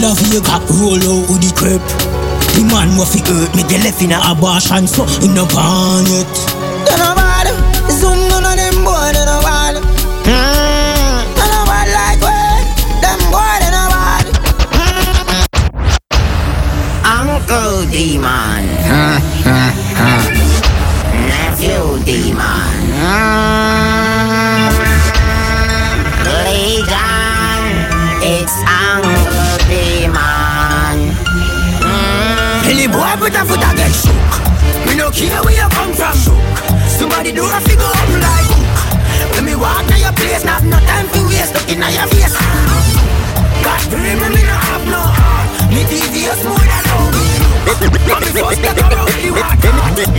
threat 0.04 0.10
Tell 0.10 0.10
her 0.10 0.16
for 0.16 0.28
you 0.34 0.40
got 0.42 0.62
roll 0.68 1.00
out 1.00 1.28
with 1.30 1.40
the 1.40 1.52
crep 1.56 1.80
The 2.54 2.62
man 2.68 2.96
wa 2.96 3.04
fi 3.04 3.20
hurt 3.24 3.54
me, 3.56 3.62
they 3.64 3.78
left 3.78 4.02
in 4.02 4.12
a 4.12 4.20
abortion 4.20 4.86
So 4.86 5.04
him 5.04 5.34
no 5.34 5.46
born 5.46 6.04
yet 6.06 6.28
They 6.84 6.96
no 7.00 7.14
bad. 7.14 7.48
Zoom 7.90 8.18
none 8.28 8.44
hmm. 8.44 8.52
of 8.52 8.56
them 8.56 8.84
boy, 8.84 9.12
they 9.12 9.24
no 9.24 9.40
bad. 9.40 9.76
Mm, 10.24 11.24
they 11.36 11.48
no 11.48 11.64
bad 11.64 11.88
like 11.96 12.20
we. 12.20 12.36
Them 13.00 13.20
boy, 13.32 13.56
they 13.60 13.70
no 13.72 13.84
bad. 13.92 14.26
Uncle 17.04 17.88
Demon. 17.90 18.64
Hmm. 18.84 19.20
Hmm. 19.44 19.72
Nephew 21.28 22.04
Demon. 22.04 22.84
Legion. 22.94 23.63
Put 33.24 33.40
a 33.40 33.44
foot 33.48 33.64
against 33.72 34.04
shook 34.04 34.84
Me 34.84 34.92
no 35.00 35.08
care 35.08 35.40
where 35.40 35.56
you 35.56 35.68
come 35.72 35.96
from 35.96 36.12
Somebody 36.92 37.32
do 37.32 37.40
a 37.48 37.58
figure 37.64 37.88
up 37.88 38.10
like 38.20 38.48
hook 38.52 39.32
When 39.32 39.44
me 39.48 39.56
walk 39.56 39.80
to 39.88 39.96
your 39.96 40.12
place 40.12 40.44
Not 40.44 40.60
no 40.64 40.76
time 40.84 41.08
to 41.16 41.20
waste 41.32 41.56
Looking 41.56 41.80
at 41.80 41.92
your 41.96 42.08
face 42.12 42.36
God 43.64 43.80
blame 43.88 44.20
me, 44.20 44.28
me 44.28 44.42
no 44.44 44.56
have 44.68 44.84
no 44.92 45.00
heart 45.00 45.72
Me 45.72 45.88
devious 45.88 46.40
more 46.44 46.60
than 46.60 46.84
how 46.84 47.08
me 47.16 47.24
But 47.64 48.20
me 48.20 48.30
first 48.36 48.60
get 48.60 48.76
around 48.76 49.08
the 49.16 49.30
water 49.32 49.64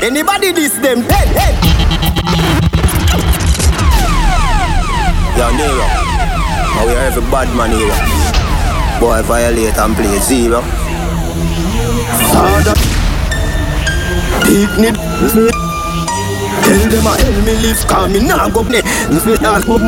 Anybody 0.01 0.51
this 0.51 0.73
them 0.77 1.01
dead 1.05 1.27
head. 1.35 1.55
Yo, 5.37 5.51
Nero. 5.51 5.87
Now 6.73 6.85
we 6.85 6.93
are 6.93 7.05
every 7.05 7.21
bad 7.29 7.49
man 7.57 7.71
here. 7.71 8.99
Boy, 8.99 9.21
violate 9.23 9.77
and 9.77 9.95
play 9.95 10.19
zero. 10.19 10.61
Father. 12.31 12.94
Picnic. 14.45 14.95
Tell 16.65 16.81
them 16.89 17.07
I 17.07 17.17
help 17.17 17.37
me 17.45 17.53
live 17.65 17.81
calm 17.87 18.13
me 18.13 18.19
nah 18.21 18.49
go. 18.49 18.61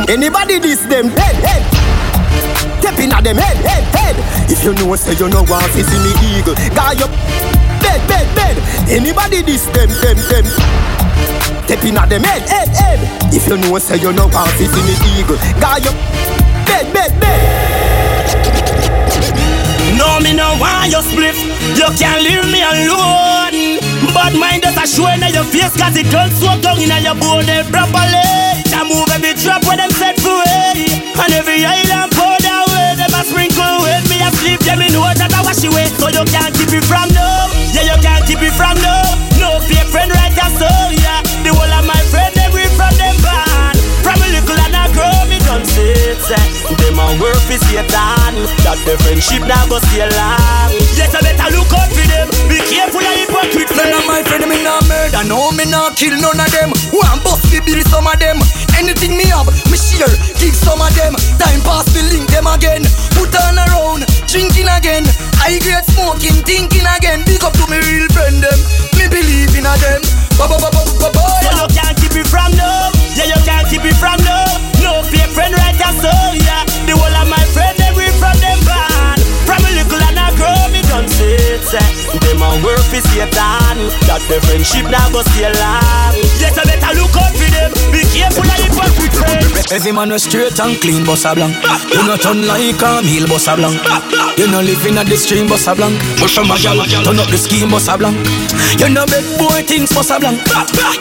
Anybody 0.09 0.59
this 0.59 0.81
them 0.85 1.09
dead 1.13 1.35
head. 1.45 1.63
Stepping 2.81 3.11
at 3.13 3.23
them 3.23 3.37
head 3.37 3.57
head 3.57 3.85
head. 3.95 4.15
If 4.49 4.63
you 4.63 4.73
know 4.73 4.95
say 4.95 5.13
you 5.13 5.29
know 5.29 5.43
want 5.47 5.71
to 5.73 5.83
see 5.83 5.99
me 6.01 6.11
eagle, 6.37 6.55
guy 6.73 6.97
up. 6.97 7.11
Bed 7.81 8.01
bed 8.09 8.27
bed. 8.35 8.57
Anybody 8.89 9.41
this 9.41 9.65
them 9.67 9.89
them 10.01 10.17
them. 10.29 10.45
Stepping 11.65 11.97
at 11.97 12.09
them 12.09 12.23
head 12.23 12.41
head 12.49 12.69
head. 12.69 12.99
If 13.33 13.47
you 13.47 13.57
know 13.57 13.77
say 13.77 13.97
you 13.97 14.11
know 14.13 14.27
want 14.27 14.51
to 14.57 14.65
see 14.65 14.83
me 14.85 14.95
eagle, 15.17 15.37
guy 15.61 15.85
up. 15.85 15.95
Bed 16.65 16.93
bed 16.93 17.13
bed. 17.19 17.41
No, 19.97 20.19
me 20.19 20.33
no 20.33 20.57
want 20.59 20.91
your 20.91 21.01
split. 21.01 21.35
You 21.77 21.89
can't 21.97 22.21
leave 22.21 22.45
me 22.51 22.61
alone. 22.61 23.36
But 24.13 24.33
mind 24.35 24.63
just 24.63 24.77
a 24.77 24.85
show 24.87 25.07
in 25.07 25.23
your 25.33 25.43
face, 25.43 25.75
cause 25.75 25.95
it 25.95 26.09
don't 26.11 26.31
swap 26.31 26.61
down 26.61 26.79
in 26.79 26.91
your 27.03 27.15
body 27.15 27.63
properly. 27.71 28.25
I 28.73 28.85
move 28.85 29.09
every 29.09 29.33
trap 29.33 29.65
where 29.65 29.77
them 29.77 29.91
set 29.91 30.19
for 30.21 30.33
way. 30.33 30.85
And 31.17 31.31
every 31.33 31.65
island 31.65 32.13
pour 32.13 32.37
that 32.37 32.63
way. 32.69 32.93
Them 32.99 33.13
a 33.13 33.21
sprinkle 33.25 33.81
with 33.81 34.05
me 34.09 34.21
asleep, 34.21 34.61
yeah, 34.63 34.77
me 34.77 34.87
know 34.93 35.05
that 35.05 35.33
I 35.33 35.41
wash 35.41 35.65
away. 35.65 35.89
So 35.97 36.07
you 36.13 36.23
can't 36.29 36.53
keep 36.53 36.71
it 36.71 36.85
from 36.85 37.09
no. 37.09 37.27
Yeah, 37.73 37.89
you 37.89 37.97
can't 38.01 38.23
keep 38.29 38.41
it 38.41 38.53
from 38.53 38.77
no. 38.85 38.95
No 39.41 39.59
fake 39.65 39.89
friend 39.89 40.13
right 40.13 40.33
there, 40.33 40.51
so 40.55 40.69
yeah. 40.93 41.25
The 41.41 41.49
whole 41.53 41.73
of 41.73 41.85
my 41.89 41.97
sit. 46.27 46.77
Them 46.77 46.99
a 46.99 47.07
work 47.23 47.39
for 47.47 47.55
Satan. 47.55 48.35
That 48.67 48.79
the 48.83 48.99
friendship 49.03 49.47
go 49.71 49.79
stay 49.87 50.03
long. 50.03 50.71
Yes, 50.99 51.15
I 51.15 51.23
better 51.23 51.55
look 51.55 51.71
out 51.71 51.87
for 51.87 52.03
them. 52.03 52.27
Be 52.47 52.59
careful 52.63 53.03
of 53.03 53.15
hypocrite 53.15 53.71
None 53.75 53.91
of 53.91 54.03
friends. 54.03 54.07
my 54.07 54.21
friend 54.23 54.47
me 54.47 54.63
nah 54.63 54.79
murder 54.87 55.23
No 55.27 55.51
me 55.51 55.67
nah 55.67 55.91
kill 55.99 56.15
none 56.15 56.39
of 56.39 56.47
them 56.55 56.71
One 56.95 57.19
bust 57.19 57.43
me 57.51 57.59
bill 57.59 57.83
some 57.91 58.07
of 58.07 58.15
them 58.23 58.39
Anything 58.79 59.19
me 59.19 59.27
have 59.35 59.51
me 59.67 59.75
share 59.75 60.07
Give 60.39 60.55
some 60.55 60.79
of 60.79 60.91
them 60.95 61.11
Time 61.35 61.59
pass 61.67 61.91
me 61.91 62.07
link 62.07 62.31
them 62.31 62.47
again 62.47 62.87
Put 63.19 63.35
on 63.35 63.59
around 63.59 64.07
Drinking 64.31 64.71
again 64.71 65.03
I 65.43 65.59
great 65.59 65.83
smoking 65.91 66.39
Thinking 66.47 66.87
again 66.87 67.27
Big 67.27 67.43
up 67.43 67.51
to 67.59 67.66
Every 89.77 89.93
man 89.93 90.09
was 90.09 90.23
straight 90.25 90.57
and 90.57 90.73
clean, 90.81 91.05
boss 91.05 91.21
a 91.29 91.37
blank. 91.37 91.53
You 91.93 92.01
not 92.09 92.25
turn 92.25 92.49
like 92.49 92.81
a 92.81 92.97
meal, 93.05 93.29
boss 93.29 93.45
a 93.45 93.53
blank. 93.53 93.77
You 94.33 94.49
no 94.49 94.57
living 94.57 94.97
at 94.97 95.05
the 95.05 95.13
stream, 95.13 95.45
boss 95.45 95.69
a 95.69 95.77
blank. 95.77 96.01
Push 96.17 96.33
from 96.33 96.49
a 96.49 96.57
gal, 96.57 96.81
turn 97.05 97.21
up 97.21 97.29
the 97.29 97.37
scheme, 97.37 97.69
boss 97.69 97.85
a 97.85 97.93
blank. 97.93 98.17
You 98.81 98.89
no 98.89 99.05
beg 99.05 99.21
boy 99.37 99.61
things, 99.69 99.93
boss 99.93 100.09
a 100.09 100.17
blank. 100.17 100.41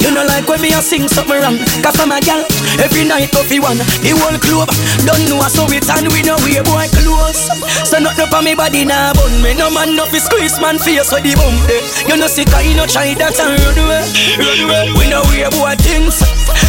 You 0.04 0.12
no 0.12 0.28
like 0.28 0.44
when 0.44 0.60
me 0.60 0.76
a 0.76 0.84
sing 0.84 1.08
something 1.08 1.40
wrong. 1.40 1.56
Cause 1.80 1.96
I'm 1.96 2.12
a 2.12 2.20
gal, 2.20 2.44
every 2.76 3.08
night 3.08 3.32
fi 3.32 3.56
one. 3.64 3.80
The 4.04 4.12
whole 4.12 4.36
club 4.44 4.68
don't 5.08 5.24
know 5.24 5.40
so 5.48 5.64
it 5.72 5.88
and 5.88 6.12
we 6.12 6.20
know 6.20 6.36
we 6.44 6.60
boy 6.60 6.84
close. 7.00 7.48
So 7.88 7.96
not 7.96 8.20
up 8.20 8.36
on 8.36 8.44
me 8.44 8.52
body 8.52 8.84
nah 8.84 9.16
bun 9.16 9.40
me. 9.40 9.56
No 9.56 9.72
man 9.72 9.96
no 9.96 10.04
fi 10.04 10.20
squeeze 10.20 10.60
man 10.60 10.76
face 10.76 11.08
with 11.16 11.24
the 11.24 11.32
bum 11.32 11.56
eh. 11.72 11.80
You 12.12 12.20
no 12.20 12.28
sick 12.28 12.52
you 12.60 12.76
no 12.76 12.84
try 12.84 13.16
that 13.16 13.40
and 13.40 13.56
run 13.56 13.80
away, 13.80 14.04
run 14.36 14.60
away. 14.68 14.84
We 15.00 15.08
know 15.08 15.24
we 15.32 15.48
boy 15.56 15.72
things. 15.80 16.20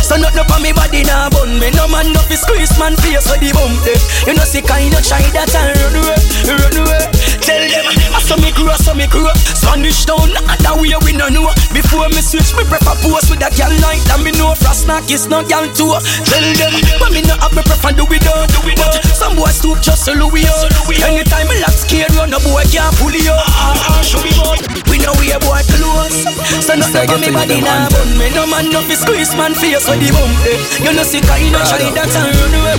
So 0.08 0.16
not 0.16 0.40
up 0.40 0.48
on 0.56 0.64
me 0.64 0.72
body 0.72 1.04
nah 1.04 1.28
bun 1.30 1.60
me. 1.60 1.68
No 1.76 1.84
man 1.92 2.14
no 2.14 2.22
fi 2.32 2.36
squeeze 2.40 2.72
man 2.80 2.96
face 3.04 3.28
with 3.28 3.44
the 3.44 3.52
bum 3.52 3.76
eh. 3.84 4.00
You 4.24 4.40
no 4.40 4.44
sick 4.48 4.64
you 4.64 4.88
no 4.88 5.04
try 5.04 5.20
that 5.36 5.52
and 5.52 5.76
run 5.76 6.00
away, 6.00 6.16
run 6.48 6.76
away. 6.80 7.27
Tell 7.48 7.64
them 7.64 7.88
I 8.12 8.20
saw 8.20 8.36
me 8.36 8.52
grow, 8.52 8.68
I 8.68 8.76
saw 8.76 8.92
me 8.92 9.08
grow. 9.08 9.32
Spanish 9.56 10.04
town, 10.04 10.36
that 10.36 10.76
way 10.76 10.92
we 11.08 11.16
no 11.16 11.32
know. 11.32 11.48
Before 11.72 12.12
me 12.12 12.20
switch, 12.20 12.52
me 12.60 12.68
prefer 12.68 12.92
post 13.00 13.32
with 13.32 13.40
a 13.40 13.48
gal 13.56 13.72
like 13.80 14.04
that. 14.12 14.20
Me 14.20 14.36
know 14.36 14.52
frost 14.52 14.84
knock 14.84 15.08
is 15.08 15.32
no 15.32 15.40
gal 15.48 15.64
too. 15.72 15.96
Tell 16.28 16.44
them, 16.60 16.76
but 17.00 17.16
me 17.16 17.24
no 17.24 17.40
have 17.40 17.56
me 17.56 17.64
prefer 17.64 17.96
do 17.96 18.04
we 18.12 18.20
don't 18.20 18.52
do 18.52 18.60
we 18.68 18.76
don't. 18.76 18.92
Some 19.16 19.40
boys 19.40 19.56
stoop 19.64 19.80
just 19.80 20.04
so 20.04 20.12
Louis 20.12 20.44
on. 20.44 20.68
Anytime 20.92 21.48
me 21.48 21.56
lock 21.64 21.72
scared 21.72 22.12
run 22.20 22.36
no 22.36 22.44
boy 22.44 22.68
can't 22.68 22.92
pull 23.00 23.16
you 23.16 23.32
up. 23.32 23.48
Ah, 23.48 23.96
ah, 23.96 24.04
show 24.04 24.20
me 24.20 24.36
boy. 24.36 24.60
We 24.92 25.00
know 25.00 25.16
we 25.16 25.32
a 25.32 25.40
boy 25.40 25.64
close. 25.72 26.28
So 26.60 26.76
not 26.76 26.92
so 26.92 27.00
me 27.16 27.32
body 27.32 27.64
now 27.64 27.88
bun 27.88 28.12
me. 28.20 28.28
No 28.36 28.44
man 28.44 28.68
no 28.76 28.84
fi 28.84 29.00
squeeze 29.00 29.32
man 29.40 29.56
face 29.56 29.88
with 29.88 30.04
the 30.04 30.12
bump. 30.12 30.36
Eh. 30.44 30.60
You 30.84 30.92
know 30.92 31.08
see 31.08 31.24
kind 31.24 31.56
of 31.56 31.64
shy 31.64 31.80
that 31.96 32.12
and 32.12 32.28
run 32.36 32.60
away. 32.60 32.76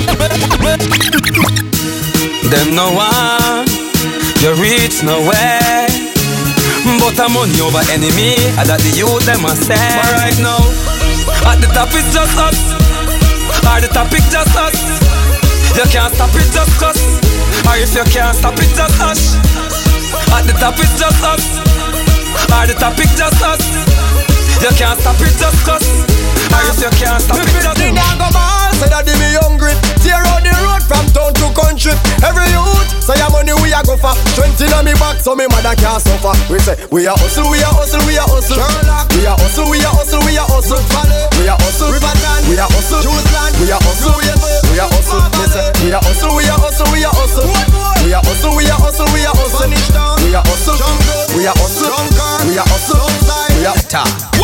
Them 2.49 2.75
no 2.75 2.93
one, 2.97 3.68
you 4.43 4.55
reach 4.63 5.03
nowhere. 5.03 5.87
But 6.99 7.19
I'm 7.21 7.35
money 7.35 7.61
over 7.61 7.83
enemy, 7.93 8.39
and 8.57 8.67
that 8.71 8.81
the 8.81 8.93
youth 8.97 9.27
them 9.27 9.45
a 9.45 9.53
say. 9.53 9.77
But 9.77 10.15
right 10.15 10.39
now, 10.41 10.63
at 11.51 11.61
the 11.61 11.69
top 11.75 11.91
it's 11.93 12.09
just 12.15 12.39
us. 12.39 12.59
At 13.67 13.85
the 13.85 13.89
top 13.93 14.13
it's 14.15 14.31
just 14.31 14.55
us. 14.57 14.77
You 15.77 15.87
can't 15.91 16.15
stop 16.15 16.33
it 16.35 16.49
just 16.51 16.81
us. 16.83 16.99
Or 17.67 17.77
if 17.77 17.93
you 17.95 18.07
can't 18.09 18.35
stop 18.35 18.57
it 18.59 18.71
just 18.73 19.01
us. 19.03 19.37
At 20.33 20.47
the 20.47 20.55
top 20.57 20.79
it's 20.79 20.99
just 20.99 21.23
us. 21.23 21.45
At 22.51 22.67
the 22.67 22.75
top 22.75 22.99
it's 22.99 23.15
just 23.19 23.43
us. 23.43 23.63
You 24.63 24.71
can't 24.75 24.99
stop 24.99 25.21
it 25.21 25.39
just 25.39 25.65
cause. 25.65 25.87
Or 26.51 26.63
if 26.71 26.81
you 26.83 26.91
can't 26.99 27.23
stop 27.23 27.39
it 27.39 27.63
just 27.63 27.81
us. 27.81 28.58
Say 28.79 28.87
that 28.95 29.03
me 29.11 29.35
hungry 29.43 29.75
Tear 30.07 30.23
out 30.31 30.39
the 30.47 30.55
road 30.63 30.83
from 30.87 31.03
town 31.11 31.35
to 31.35 31.51
country 31.51 31.91
Every 32.23 32.47
youth 32.55 32.87
say 33.03 33.19
your 33.19 33.27
money 33.35 33.51
we 33.59 33.75
a 33.75 33.83
go 33.83 33.99
for 33.99 34.15
Twenty 34.39 34.71
on 34.71 34.87
me 34.87 34.95
back 35.03 35.19
so 35.19 35.35
me 35.35 35.51
mother 35.51 35.75
can't 35.75 35.99
suffer 35.99 36.31
We 36.47 36.63
say 36.63 36.79
we 36.87 37.11
a 37.11 37.13
hustle, 37.19 37.51
we 37.51 37.59
a 37.59 37.67
hustle, 37.67 37.99
we 38.07 38.15
a 38.15 38.23
hustle 38.23 38.55
Sherlock 38.55 39.11
We 39.19 39.27
a 39.27 39.35
hustle, 39.35 39.67
we 39.67 39.83
a 39.83 39.91
hustle, 39.91 40.23
we 40.23 40.39
a 40.39 40.45
hustle 40.47 40.79
We 41.35 41.51
a 41.51 41.59
hustle, 41.59 41.91
Riverton 41.91 42.41
We 42.47 42.55
a 42.55 42.71
hustle, 42.71 43.03
Juiceland 43.03 43.53
We 43.59 43.67
a 43.67 43.83
hustle, 43.83 44.15
we 44.15 44.31
a 44.31 44.87
hustle 44.87 45.19
We 45.83 45.91
a 45.91 45.99
hustle, 45.99 46.39
we 46.39 46.47
a 46.47 46.55
hustle, 46.55 46.87
we 46.95 47.03
a 47.03 47.11
hustle, 47.11 47.51
we 47.51 47.51
a 47.51 47.51
hustle 47.51 47.51
We 47.99 48.15
a 48.15 48.23
hustle, 48.23 48.55
we 48.55 48.63
a 48.63 48.79
hustle, 48.79 49.11
we 49.11 49.27
a 49.27 49.35
hustle 49.35 49.83
We 50.23 50.31
a 50.31 50.41
hustle, 50.47 50.79
we 51.35 51.51
a 51.51 51.51
hustle 51.51 51.91
We 52.47 52.55
a 52.55 52.63
hustle, 52.63 52.63
we 52.63 52.63
a 52.63 52.63
hustle 52.63 53.03
Well 53.59 53.75
Bad 53.91 54.38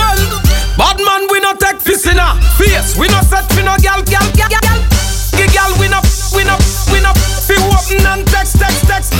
fist 1.84 2.08
in 2.08 2.18
a 2.18 2.34
face. 2.56 2.96
We 2.96 3.06
no 3.12 3.20
set 3.28 3.44
for 3.52 3.62
no 3.62 3.76
gal, 3.84 4.00
gal, 4.08 4.24
gal, 4.32 4.48
gal. 4.48 4.80
Gal, 5.52 5.70
we 5.78 5.86
no, 5.92 6.00
we 6.32 6.42
no, 6.42 6.56
we 6.88 6.98
no. 7.04 7.12
Fi 7.44 7.54
open 7.68 8.00
and 8.08 8.24
text, 8.32 8.56
text, 8.58 8.88
text. 8.88 9.12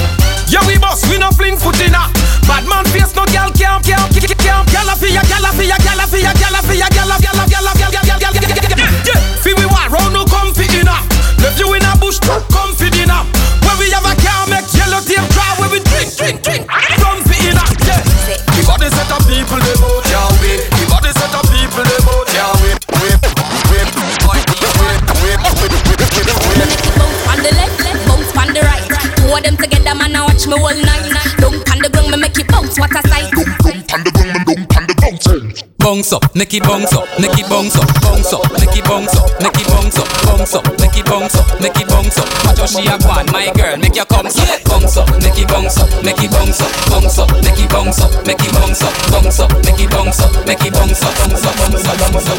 Yeah, 0.48 0.64
we 0.66 0.80
boss, 0.80 1.04
we 1.06 1.20
no 1.20 1.30
fling 1.36 1.54
foot 1.60 1.78
in 1.84 1.94
a. 1.94 2.08
Bad 2.48 2.64
man 2.64 2.82
face 2.90 3.14
no 3.14 3.28
gal, 3.28 3.52
can't, 3.52 3.84
can't, 3.84 4.08
can't, 4.08 4.38
can't. 4.40 4.66
Gal 4.72 4.88
a 4.88 4.96
fi 4.96 5.12
ya, 5.12 5.22
gal 5.28 5.44
a 5.44 5.52
fi 5.52 5.68
ya, 5.68 5.76
gal 5.84 6.00
a 6.00 6.06
fi 6.08 6.24
ya, 6.24 6.32
gal 6.32 6.56
a 6.56 6.60
fi 6.64 6.74
ya, 6.80 6.88
gal 6.88 7.12
a, 7.12 7.16
gal 7.20 7.38
a, 7.38 7.44
gal 7.44 7.68
a, 7.68 7.72
gal 7.76 7.92
a, 7.92 8.02
gal 8.02 8.16
a, 8.16 8.18
gal 8.18 8.34
a, 8.34 8.40
gal 8.40 8.56
a, 8.56 8.68
gal 8.72 8.80
a. 8.80 9.16
Fi 9.44 9.52
we 9.52 9.66
war 9.68 9.86
round 9.92 10.16
no 10.16 10.24
comfy 10.24 10.64
in 10.72 10.88
a. 10.88 10.96
Left 11.44 11.60
you 11.60 11.68
in 11.76 11.84
a 11.84 11.92
bush, 12.00 12.18
comfy 12.50 12.88
dinner. 12.88 13.20
Where 13.62 13.76
we 13.76 13.92
have 13.92 14.08
a 14.08 14.16
car, 14.24 14.48
make 14.48 14.66
yellow 14.72 15.04
tape 15.04 15.28
draw. 15.28 15.60
Where 15.60 15.70
we 15.70 15.84
drink, 15.92 16.16
drink, 16.16 16.40
drink, 16.40 16.64
comfy 16.98 17.36
in 17.46 17.58
a. 17.60 17.64
Yeah, 17.84 18.00
we 18.56 18.88
set 18.88 19.12
of 19.12 19.22
people 19.28 19.60
me 30.56 30.62
all 30.62 30.74
night. 30.74 31.10
Don't 31.38 31.70
on 31.70 31.78
the 31.82 31.88
ground, 31.90 32.10
me 32.10 32.16
make 32.18 32.38
it 32.38 32.48
bounce. 32.48 32.78
What 32.78 32.94
a 32.94 33.02
sight. 33.08 33.30
Don't 33.32 33.92
on 33.92 34.00
the 34.04 34.10
ground, 34.14 34.32
me 34.34 34.40
don't 34.46 34.76
on 34.76 34.84
the 34.86 34.94
bounce. 35.00 35.62
Bounce 35.78 36.12
up, 36.12 36.24
make 36.34 36.54
it 36.54 36.62
bounce 36.62 36.92
up, 36.96 37.04
make 37.20 37.36
it 37.36 37.44
bounce 37.44 37.76
up, 37.76 37.84
bounce 38.00 38.32
up, 38.32 38.40
make 38.56 38.72
it 38.72 38.84
bounce 38.88 39.12
up, 39.20 39.28
make 39.36 39.52
it 39.60 39.68
bounce 39.68 39.98
up, 40.00 40.08
bounce 40.24 40.54
up, 40.56 40.64
make 40.80 40.96
it 40.96 41.04
bounce 41.04 41.36
up, 41.36 41.44
make 41.60 41.76
it 41.76 41.88
bounce 41.88 42.16
up. 42.16 42.28
Watch 42.48 42.58
how 42.58 42.66
she 42.66 42.88
a 42.88 42.96
gone, 43.04 43.28
my 43.28 43.52
girl, 43.52 43.76
make 43.76 43.94
your 43.94 44.08
come 44.08 44.24
up, 44.24 44.32
bounce 44.64 44.96
up, 44.96 45.08
make 45.20 45.36
it 45.36 45.44
bounce 45.44 45.76
up, 45.76 45.90
make 46.00 46.16
it 46.24 46.30
bounce 46.32 46.60
up, 46.64 46.72
bounce 46.88 47.18
up, 47.20 47.28
make 47.44 47.60
it 47.60 47.68
bounce 47.68 48.00
up, 48.00 48.10
make 48.24 48.40
it 48.40 48.52
bounce 48.56 48.80
up, 48.80 48.94
bounce 49.12 49.40
up, 49.44 49.50
make 49.60 49.80
it 49.80 49.90
bounce 49.92 50.20
up, 50.24 50.32
make 50.48 50.64
it 50.64 50.72
bounce 50.72 51.04
up, 51.04 51.12
bounce 51.20 51.44
up, 51.44 51.54
bounce 51.60 51.84
up, 51.84 51.96
bounce 52.00 52.28
up. 52.32 52.38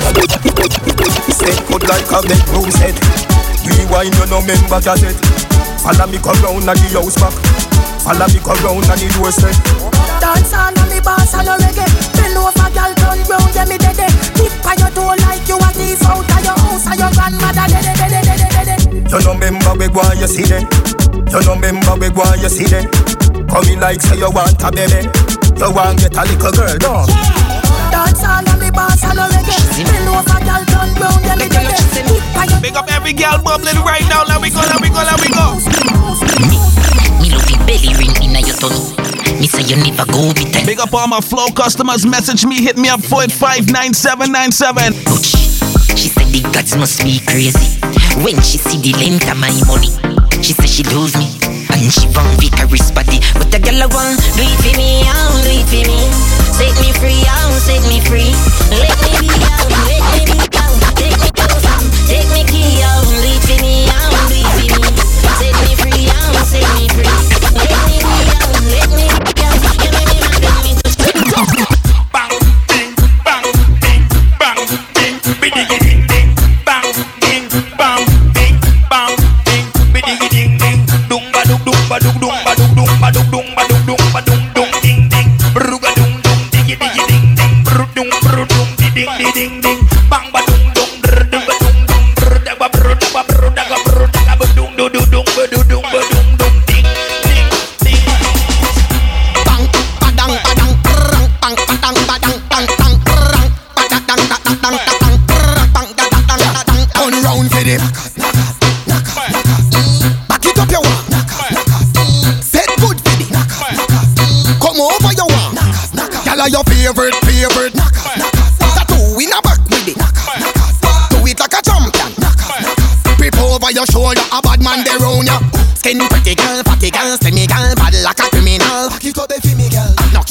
Set 1.38 1.58
good 1.70 1.84
like 1.86 2.10
a 2.10 2.20
bedroom 2.26 2.70
set. 2.74 2.98
Rewind, 3.62 4.10
you 4.18 4.26
no 4.26 4.42
member 4.42 4.82
cassette. 4.82 5.22
Follow 5.86 6.10
me 6.10 6.18
come 6.18 6.42
round 6.42 6.66
and 6.66 6.80
the 6.82 6.98
house 6.98 7.14
back. 7.22 7.95
Follow 8.06 8.28
me 8.30 8.38
come 8.46 8.62
round 8.62 8.86
and 8.86 9.02
the 9.02 9.10
doorstep. 9.18 9.50
Dance 10.22 10.54
all 10.54 10.70
on 10.70 10.88
the 10.94 11.02
bass 11.02 11.34
and 11.34 11.50
the 11.50 11.58
reggae 11.58 11.90
Bend 12.14 12.38
over, 12.38 12.70
girl, 12.70 12.94
turn 12.94 13.20
round, 13.26 13.52
yeah, 13.58 13.66
me 13.66 13.78
dead 13.82 13.98
Tip 14.38 14.54
on 14.62 14.78
your 14.78 14.92
toe 14.94 15.18
like 15.26 15.44
you 15.50 15.58
a 15.58 15.70
thief 15.74 16.06
out 16.06 16.22
of 16.22 16.42
your 16.46 16.56
house 16.56 16.86
And 16.86 17.00
your 17.02 17.12
grandmother 17.18 17.66
dead, 17.66 17.84
dead, 17.84 17.98
dead, 17.98 18.26
dead, 18.30 18.40
dead, 18.46 18.66
dead 18.78 19.12
You 19.12 19.20
no 19.26 19.34
member 19.34 19.74
we 19.76 19.88
go 19.90 20.06
and 20.06 20.22
you 20.22 20.30
see 20.30 20.46
them. 20.46 20.64
You 21.34 21.42
no 21.50 21.54
member 21.58 21.98
we 21.98 22.08
go 22.14 22.24
and 22.30 22.42
you 22.46 22.50
see 22.54 22.70
them. 22.70 22.86
Come 23.50 23.68
in 23.74 23.82
like 23.82 24.00
say 24.00 24.22
you 24.22 24.30
want 24.30 24.62
a 24.62 24.70
baby. 24.70 25.02
You 25.58 25.70
want 25.74 25.98
get 26.00 26.14
a 26.16 26.22
little 26.30 26.54
girl, 26.54 26.78
dog. 26.78 27.10
Dance 27.90 28.22
all 28.22 28.46
on 28.46 28.58
the 28.62 28.70
bass 28.70 29.02
and 29.02 29.18
the 29.18 29.26
reggae 29.34 29.58
Bend 29.82 30.08
over, 30.14 30.40
girl, 30.46 30.64
turn 30.70 30.90
round, 31.02 31.22
yeah, 31.26 31.36
me 31.42 31.48
dead 31.50 31.74
Tip 31.92 32.38
on 32.38 32.46
your 32.54 32.62
Big 32.62 32.78
up 32.78 32.88
every 32.94 33.14
girl 33.18 33.42
bubbling 33.42 33.82
right 33.82 34.06
now. 34.08 34.24
Let 34.30 34.40
we 34.40 34.54
go, 34.54 34.62
let 34.62 34.80
we 34.80 34.90
go, 34.94 35.02
let 35.04 35.20
we 35.20 35.30
go. 35.34 36.55
Tongue. 38.60 38.96
Me 39.40 39.48
say 39.48 39.64
you 39.68 39.76
never 39.76 40.06
go 40.12 40.28
with 40.28 40.52
them. 40.52 40.66
Big 40.66 40.80
up 40.80 40.94
all 40.94 41.08
my 41.08 41.22
flow 41.22 41.48
customers. 41.52 42.06
Message 42.06 42.46
me, 42.46 42.62
hit 42.64 42.78
me 42.78 42.90
up 42.90 43.02
it 43.04 43.32
five 43.32 43.70
nine 43.72 43.94
seven 43.94 44.32
nine 44.32 44.52
seven. 44.52 44.94
She 45.96 46.10
said 46.12 46.28
the 46.32 46.42
gods 46.54 46.76
must 46.76 47.04
be 47.04 47.20
crazy 47.24 47.80
when 48.24 48.36
she 48.42 48.58
see 48.58 48.80
the 48.80 48.94
length 49.00 49.28
of 49.32 49.38
my 49.38 49.52
money. 49.68 49.92
She 50.44 50.54
said 50.54 50.70
she 50.70 50.84
loves 50.96 51.16
me 51.16 51.32
and 51.72 51.92
she 51.92 52.08
want 52.16 52.30
Vicarious 52.40 52.92
body, 52.92 53.20
but 53.36 53.52
the 53.52 53.60
girl 53.60 53.84
I 53.84 53.88
want 53.92 54.20
do 54.36 54.44
it 54.44 54.60
for 54.64 54.76
me, 54.78 55.04
oh, 55.08 55.36
do 55.44 55.52
it 55.52 55.68
for 55.68 55.84
me. 55.88 56.00
Set 56.56 56.76
me 56.80 56.92
free, 57.00 57.24
oh, 57.28 57.52
set 57.60 57.84
me 57.92 58.00
free. 58.04 58.32
Let 58.72 58.96
me 59.04 59.12
be 59.20 59.32
out, 59.52 59.68
let 59.90 60.04
me 60.16 60.24
be 60.32 60.48
out. 60.60 60.76
Take 60.96 61.18
me 61.20 61.30
close, 61.36 61.66
take 62.08 62.30
me 62.32 62.44
key 62.48 62.84
out, 62.84 63.04
do 63.04 63.45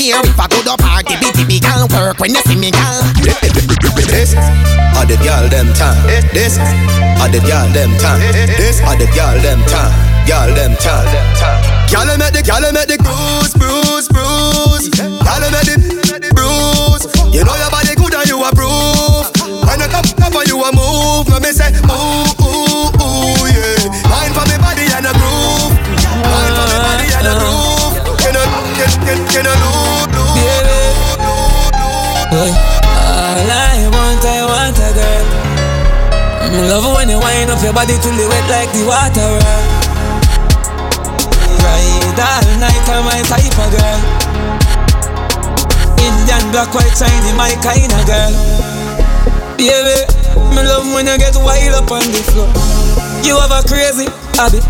care 0.04 0.20
if 0.20 0.38
I 0.38 0.46
go 0.48 0.60
to 0.60 0.76
party, 0.76 1.16
bitty 1.16 1.44
big 1.48 1.64
girl, 1.64 1.88
work 1.96 2.20
when 2.20 2.30
you 2.36 2.42
see 2.44 2.56
me, 2.56 2.70
girl. 2.70 3.00
This 4.12 4.36
are 4.36 5.06
the 5.08 5.16
girl 5.24 5.48
them 5.48 5.72
time. 5.72 5.96
This 6.32 6.60
are 7.20 7.30
the 7.32 7.40
girl 7.40 7.68
them 7.72 7.96
time. 7.96 8.20
This 8.60 8.84
are 8.84 8.96
the 8.96 9.08
girl 9.16 9.36
them 9.40 9.64
time. 9.64 9.92
Girl 10.28 10.52
them 10.52 10.76
time. 10.76 11.08
Girl 11.88 12.08
make 12.20 12.36
the 12.36 12.42
girl 12.44 12.64
make 12.72 12.88
the 12.88 13.00
bruise, 13.00 13.54
bruise, 13.56 14.08
bruise. 14.12 14.92
Girl 14.92 15.44
make 15.48 15.72
the 15.72 16.30
bruise. 16.36 17.04
You 17.32 17.44
know 17.44 17.56
your 17.56 17.70
body 17.72 17.96
good 17.96 18.12
and 18.12 18.28
you 18.28 18.44
approve. 18.44 19.32
When 19.64 19.80
I 19.80 19.88
come 19.88 20.04
up 20.20 20.34
and 20.36 20.48
you 20.48 20.60
a 20.60 20.70
move, 20.72 21.28
let 21.32 21.40
me 21.40 21.50
say 21.52 21.72
ooh 21.88 22.28
ooh 22.44 22.92
ooh 23.00 23.48
yeah. 23.48 23.74
Love 36.68 36.86
when 36.96 37.08
you 37.08 37.18
wind 37.18 37.50
up 37.50 37.60
your 37.62 37.72
body 37.72 37.96
till 38.00 38.14
you 38.14 38.28
wet 38.28 38.46
like 38.48 38.70
the 38.72 38.82
water. 38.86 39.20
Eh? 39.20 39.62
Ride 41.60 42.20
all 42.20 42.48
night 42.60 42.86
on 42.88 43.02
my 43.04 43.20
type 43.26 43.56
of 43.58 43.68
girl. 43.74 44.00
Indian, 46.00 46.44
black, 46.52 46.70
white, 46.72 46.94
Chinese, 46.94 47.34
my 47.36 47.52
kind 47.60 47.90
of 47.90 48.02
girl. 48.06 48.32
Baby, 49.58 49.98
me 50.54 50.62
love 50.62 50.86
when 50.92 51.06
you 51.06 51.16
get 51.18 51.36
wild 51.36 51.74
up 51.74 51.90
on 51.90 52.06
the 52.12 52.22
floor. 52.32 52.48
You 53.24 53.40
have 53.40 53.52
a 53.52 53.64
crazy 53.66 54.08
habit. 54.36 54.64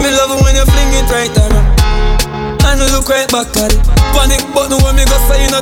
Me 0.00 0.08
love 0.10 0.32
when 0.42 0.56
you 0.56 0.64
fling 0.64 0.92
it 0.96 1.08
right 1.12 1.32
around. 1.38 1.68
And 2.64 2.80
look 2.92 3.08
right 3.08 3.28
back 3.30 3.52
at 3.56 3.72
it. 3.72 3.80
Panic 4.12 4.42
button 4.54 4.80
when 4.84 4.96
me 4.96 5.04
go 5.04 5.16
say 5.28 5.44
you 5.44 5.50
know. 5.50 5.60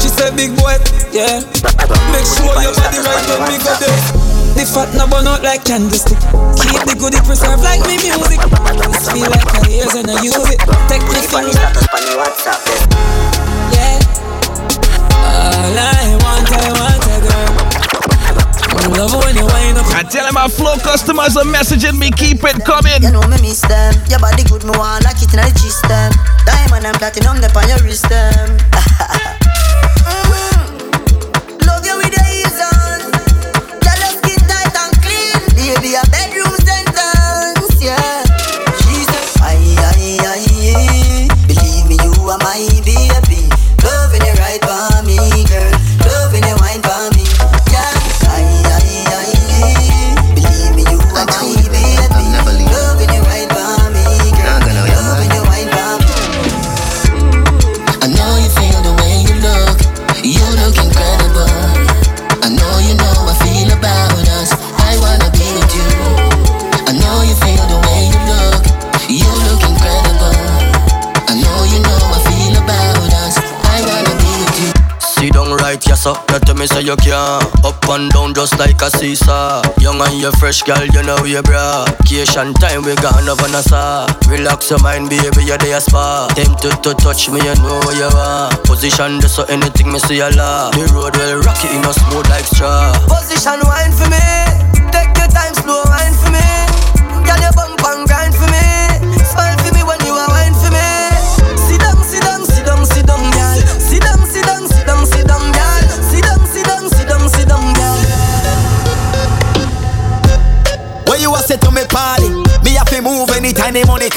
She 0.00 0.08
said 0.08 0.36
big 0.36 0.56
boy, 0.56 0.76
yeah. 1.12 1.40
Make 2.12 2.26
sure 2.26 2.54
your 2.62 2.74
body 2.74 2.98
right 2.98 3.24
when 3.28 3.40
me 3.48 3.58
go 3.58 3.72
there. 3.80 4.17
The 4.58 4.66
fat 4.66 4.90
no 4.98 5.06
burn 5.06 5.22
out 5.30 5.46
like 5.46 5.62
candlestick. 5.62 6.18
Keep 6.58 6.82
the 6.82 6.98
goodie 6.98 7.22
preserved 7.22 7.62
like 7.62 7.78
me 7.86 7.94
music. 8.02 8.42
This 8.90 9.06
feel 9.06 9.30
like 9.30 9.46
a 9.54 9.62
years 9.70 9.94
and 9.94 10.10
I 10.10 10.18
use 10.18 10.34
it. 10.50 10.58
Take 10.90 11.06
me 11.06 11.22
Funny 11.30 11.54
status 11.54 11.86
on 11.94 12.02
the 12.02 12.18
WhatsApp. 12.18 12.58
Yeah. 13.70 14.02
All 15.14 15.78
I 15.78 16.10
want, 16.26 16.50
I 16.50 16.74
want 16.74 17.06
a 17.06 17.22
girl. 17.22 18.98
Love 18.98 19.14
when 19.22 19.38
you 19.38 19.46
wind 19.46 19.78
up. 19.78 19.86
I 19.94 20.02
tell 20.02 20.26
my 20.34 20.50
flow 20.50 20.74
customers 20.82 21.38
are 21.38 21.46
messaging 21.46 21.94
me, 21.94 22.10
keep 22.10 22.42
it 22.42 22.58
coming. 22.66 22.98
You 22.98 23.14
know 23.14 23.22
me 23.30 23.38
miss 23.38 23.62
them. 23.62 23.94
Your 24.10 24.18
body 24.18 24.42
good, 24.42 24.66
me 24.66 24.74
want 24.74 25.06
like 25.06 25.22
it 25.22 25.30
in 25.30 25.38
the 25.38 25.54
G 25.54 25.70
them. 25.86 26.10
Diamond 26.42 26.82
and 26.82 26.98
platinum, 26.98 27.38
they 27.38 27.46
on 27.46 27.62
your 27.70 27.78
wrist 27.86 28.10
them. 28.10 28.58
You 76.88 76.96
can 76.96 77.44
Up 77.68 77.84
and 77.90 78.08
down 78.12 78.32
just 78.32 78.58
like 78.58 78.80
a 78.80 78.88
seesaw. 78.88 79.60
Young 79.78 80.00
and 80.00 80.22
you 80.22 80.32
fresh 80.40 80.62
girl, 80.62 80.86
you 80.86 81.02
know 81.02 81.22
you 81.22 81.42
bra. 81.42 81.84
Vacation 82.00 82.54
time 82.54 82.80
we 82.80 82.94
gone 82.96 83.28
over 83.28 83.46
Nassau 83.52 84.06
Relax 84.26 84.70
your 84.70 84.80
mind 84.80 85.10
baby, 85.10 85.44
you're 85.44 85.58
there 85.58 85.80
spa. 85.80 86.32
Tempted 86.32 86.82
to 86.82 86.94
touch 86.94 87.28
me, 87.28 87.44
you 87.44 87.54
know 87.60 87.78
where 87.84 87.94
you 87.94 88.08
are. 88.16 88.48
Position 88.64 89.20
this 89.20 89.36
so 89.36 89.44
anything 89.52 89.92
me 89.92 89.98
see 89.98 90.20
a 90.20 90.30
lot 90.30 90.72
The 90.72 90.88
road 90.96 91.14
will 91.14 91.42
rock 91.42 91.62
it, 91.62 91.74
you 91.74 91.82
know 91.82 91.92
smooth 91.92 92.26
like 92.30 92.46
straw. 92.46 92.96
Position 93.04 93.60
wine 93.68 93.92
for 93.92 94.08
me. 94.08 94.88
Take 94.88 95.12
your 95.12 95.28
time, 95.28 95.52
slow 95.60 95.84
wine 95.84 96.14
for 96.16 96.32
me. 96.32 96.67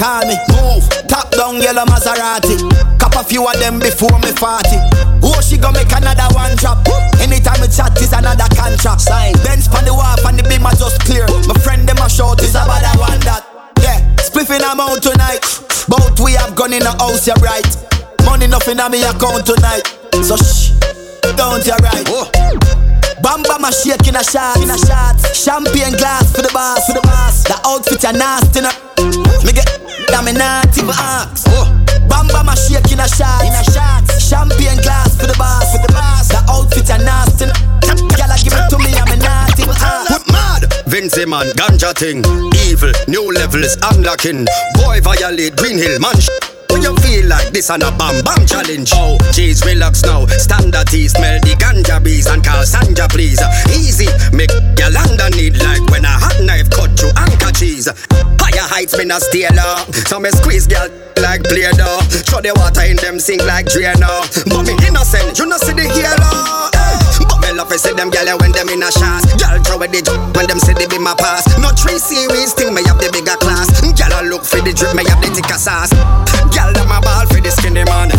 Call 0.01 0.25
me. 0.25 0.33
Move, 0.57 0.89
top 1.05 1.29
down 1.29 1.61
yellow 1.61 1.85
Maserati. 1.85 2.57
Cop 2.97 3.13
a 3.13 3.23
few 3.23 3.45
of 3.45 3.53
them 3.61 3.77
before 3.77 4.17
me 4.25 4.33
40. 4.33 4.65
Oh, 5.21 5.37
she 5.45 5.61
gon' 5.61 5.77
make 5.77 5.93
another 5.93 6.25
one 6.33 6.57
drop. 6.57 6.81
Anytime 7.21 7.61
we 7.61 7.69
chat 7.69 7.93
is 8.01 8.09
another 8.09 8.49
contract. 8.57 9.05
Sign. 9.05 9.37
Benz 9.45 9.69
pon 9.69 9.85
the 9.85 9.93
wharf 9.93 10.25
and 10.25 10.41
the 10.41 10.43
beam 10.49 10.65
are 10.65 10.73
just 10.73 11.05
clear. 11.05 11.29
My 11.45 11.53
friend 11.61 11.85
them 11.85 12.01
a 12.01 12.09
short 12.09 12.41
is 12.41 12.57
about 12.57 12.81
that 12.81 12.97
one 12.97 13.21
that. 13.29 13.45
Yeah, 13.85 14.01
spliffing 14.17 14.65
I'm 14.65 14.81
out 14.81 15.05
tonight. 15.05 15.45
Both 15.85 16.17
we 16.19 16.33
have 16.33 16.57
gone 16.57 16.73
in 16.73 16.81
the 16.81 16.93
house, 16.97 17.29
you 17.29 17.37
right. 17.37 17.69
Money 18.25 18.47
nothing 18.49 18.81
on 18.81 18.89
me 18.89 19.05
account 19.05 19.45
tonight. 19.45 19.85
So 20.25 20.33
shh, 20.33 20.73
don't 21.37 21.61
you 21.61 21.77
right. 21.77 22.05
Bam 23.21 23.45
bam 23.45 23.65
a 23.65 23.69
shake 23.69 24.09
in 24.09 24.17
a 24.17 24.23
shot, 24.25 24.57
in 24.57 24.69
a 24.69 24.77
shot. 24.81 25.13
Champagne 25.29 25.93
glass 25.93 26.33
for 26.33 26.41
the 26.41 26.49
boss, 26.49 26.89
for 26.89 26.97
the 26.97 27.05
boss. 27.05 27.45
The 27.45 27.53
outfit 27.69 28.03
a 28.09 28.13
nasty, 28.17 28.61
no. 28.65 28.90
Me 30.31 30.37
not 30.37 30.77
even 30.77 30.95
ask. 30.95 31.43
Bam 32.07 32.27
bam 32.31 32.47
a 32.47 32.55
shake 32.55 32.87
in 32.93 33.03
a 33.03 33.07
shot, 33.07 33.43
in 33.43 33.51
a 33.51 33.63
shot. 33.67 34.07
Champagne 34.15 34.79
glass 34.79 35.19
for 35.19 35.27
the 35.27 35.35
boss, 35.35 35.75
for 35.75 35.83
the 35.83 35.91
boss. 35.91 36.29
The 36.31 36.39
outfit 36.47 36.87
a 36.87 37.03
nasty, 37.03 37.51
a 37.51 38.37
give 38.39 38.55
it 38.55 38.69
to 38.71 38.77
me, 38.79 38.95
I'm 38.95 39.11
not 39.19 39.59
even 39.59 39.75
ask. 39.75 40.23
Mad? 40.31 40.71
Vince 40.87 41.27
man, 41.27 41.51
ganja 41.59 41.91
thing. 41.91 42.23
Evil, 42.63 42.93
new 43.09 43.27
levels 43.33 43.75
unlocking. 43.91 44.47
Boy 44.79 45.01
violate 45.01 45.57
Green 45.57 45.77
Hill 45.77 45.99
man 45.99 46.15
sh- 46.15 46.31
When 46.71 46.81
you 46.81 46.95
feel 47.03 47.27
like 47.27 47.51
this 47.51 47.69
on 47.69 47.81
a 47.81 47.91
bam 47.91 48.23
bam 48.23 48.47
challenge? 48.47 48.91
Oh, 48.95 49.17
jeez, 49.35 49.65
relax 49.65 50.03
now. 50.03 50.27
Stand 50.27 50.75
at 50.75 50.93
ease, 50.93 51.11
smell 51.11 51.41
the 51.41 51.59
ganja 51.59 52.01
bees 52.01 52.27
And 52.27 52.39
call 52.39 52.63
Sanja 52.63 53.11
please. 53.11 53.43
Easy, 53.75 54.07
make 54.31 54.55
your 54.79 54.91
land 54.95 55.19
need 55.35 55.59
Like 55.59 55.83
when 55.91 56.05
a 56.05 56.15
hot 56.15 56.39
knife 56.39 56.69
cut 56.71 56.95
through 56.95 57.11
anchor 57.51 57.59
cheese 57.59 57.87
Higher 58.39 58.67
heights, 58.67 58.97
me 58.97 59.05
not 59.05 59.21
stay 59.21 59.47
So 60.07 60.19
me 60.19 60.29
squeeze 60.31 60.67
girl 60.67 60.87
like 61.17 61.43
Play-Doh 61.43 61.99
Throw 62.27 62.41
the 62.41 62.53
water 62.55 62.83
in 62.83 62.97
them 62.97 63.19
sink 63.19 63.43
like 63.45 63.67
Drano 63.67 64.25
But 64.49 64.63
me 64.65 64.73
innocent, 64.87 65.37
you 65.37 65.45
know 65.45 65.57
see 65.57 65.73
the 65.73 65.83
halo 65.83 66.71
hey. 66.73 66.95
Eh, 67.21 67.25
but 67.27 67.39
me 67.41 67.51
love 67.53 67.69
to 67.69 67.77
see 67.77 67.93
them 67.93 68.09
gyal 68.09 68.39
when 68.39 68.51
them 68.51 68.69
in 68.69 68.81
a 68.83 68.91
shots. 68.91 69.27
Gyal 69.37 69.63
throw 69.63 69.81
it 69.81 69.91
the 69.91 70.01
j- 70.01 70.17
when 70.33 70.47
them 70.47 70.59
see 70.59 70.73
the 70.73 70.87
be 70.89 70.97
my 70.97 71.13
pass. 71.15 71.45
No 71.59 71.69
three 71.75 71.99
series 71.99 72.53
thing, 72.53 72.73
me 72.73 72.81
have 72.87 72.97
the 72.97 73.11
bigger 73.13 73.37
class. 73.37 73.69
Gyal 73.93 74.11
a 74.11 74.25
look 74.25 74.43
for 74.43 74.61
the 74.61 74.73
drip, 74.73 74.95
me 74.95 75.03
have 75.05 75.21
the 75.21 75.29
thicker 75.29 75.59
sauce. 75.59 75.91
Gyal 76.49 76.73
them 76.73 76.89
a 76.89 76.97
ball 77.01 77.25
for 77.27 77.41
the 77.41 77.51
skinny 77.51 77.83
man. 77.85 78.09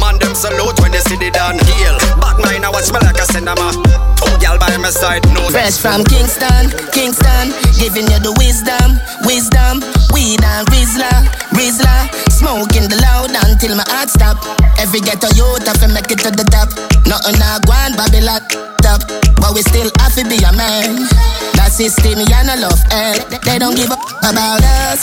Man 0.00 0.18
them 0.18 0.34
salute 0.34 0.78
when 0.80 0.92
they 0.92 1.02
see 1.04 1.16
the 1.16 1.30
done. 1.30 1.58
Heel, 1.76 1.96
bad 2.20 2.36
mind 2.40 2.64
I 2.64 2.70
watch 2.70 2.92
me 2.92 3.00
like 3.00 3.18
a 3.18 3.26
cinema. 3.26 3.72
Two 4.20 4.32
gyal 4.40 4.58
by 4.60 4.76
my 4.76 4.90
side, 4.90 5.24
no. 5.32 5.48
Fresh 5.48 5.78
from 5.78 6.04
Kingston, 6.04 6.72
Kingston, 6.92 7.52
giving 7.80 8.06
you 8.08 8.20
the 8.20 8.32
wisdom, 8.40 8.96
wisdom, 9.24 9.80
weed 10.12 10.40
and 10.42 10.64
Rizla, 10.72 11.12
Rizla, 11.56 12.08
smoking 12.30 12.88
the 12.88 12.98
loud 13.00 13.32
until 13.44 13.76
my 13.76 13.84
heart 13.88 14.08
stop. 14.08 14.40
Every 14.78 15.00
ghetto 15.00 15.28
youth 15.34 15.66
have 15.66 15.80
to 15.80 15.88
make 15.88 16.10
it 16.12 16.20
to 16.24 16.30
the 16.30 16.44
top. 16.48 16.68
Nothing 17.08 17.40
I 17.40 17.60
want, 17.68 17.96
Babylon 17.96 18.66
top, 18.86 19.02
but 19.42 19.50
we 19.54 19.62
still 19.66 19.90
have 19.98 20.14
to 20.14 20.22
be 20.30 20.38
a 20.46 20.52
man. 20.54 21.10
That 21.58 21.74
system, 21.74 22.22
yeah, 22.30 22.46
no 22.46 22.54
love 22.62 22.78
hell. 22.94 23.18
They 23.42 23.58
don't 23.58 23.74
give 23.74 23.90
up 23.90 24.02
about 24.22 24.62
us. 24.62 25.02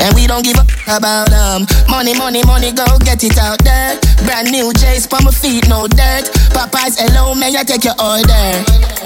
And 0.00 0.14
we 0.14 0.26
don't 0.26 0.42
give 0.44 0.56
up 0.56 0.68
about 0.88 1.28
them. 1.30 1.66
Money, 1.88 2.14
money, 2.16 2.42
money, 2.44 2.72
go 2.72 2.84
get 3.04 3.22
it 3.22 3.38
out 3.38 3.58
there. 3.62 3.98
Brand 4.24 4.50
new 4.50 4.72
J's 4.74 5.06
for 5.06 5.20
my 5.22 5.30
feet, 5.30 5.68
no 5.68 5.86
dirt. 5.86 6.26
Popeyes, 6.54 6.98
hello, 6.98 7.34
may 7.34 7.54
I 7.54 7.62
take 7.62 7.84
your 7.84 7.94
order? 8.00 8.44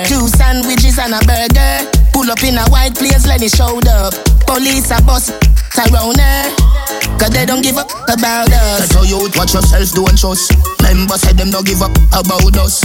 Two 0.09 0.29
sandwiches 0.37 0.99
and 0.99 1.15
a 1.15 1.21
burger. 1.27 1.89
Pull 2.13 2.31
up 2.31 2.43
in 2.43 2.57
a 2.57 2.65
white 2.71 2.95
place, 2.95 3.27
let 3.27 3.43
it 3.43 3.53
show 3.53 3.77
up. 3.89 4.15
Police 4.47 4.91
a 4.91 5.03
bus 5.03 5.31
around 5.77 6.17
there. 6.17 6.49
Cause 7.19 7.31
they 7.31 7.45
don't 7.45 7.63
give 7.63 7.77
up 7.77 7.91
about 8.09 8.49
us. 8.53 8.89
Tell 8.89 9.05
you 9.05 9.29
watch 9.37 9.53
yourself, 9.55 9.93
don't 9.93 10.17
trust. 10.17 10.53
Members 10.83 11.21
say 11.21 11.33
them 11.33 11.51
don't 11.51 11.67
give 11.67 11.83
up 11.83 11.93
about 12.13 12.57
us. 12.57 12.85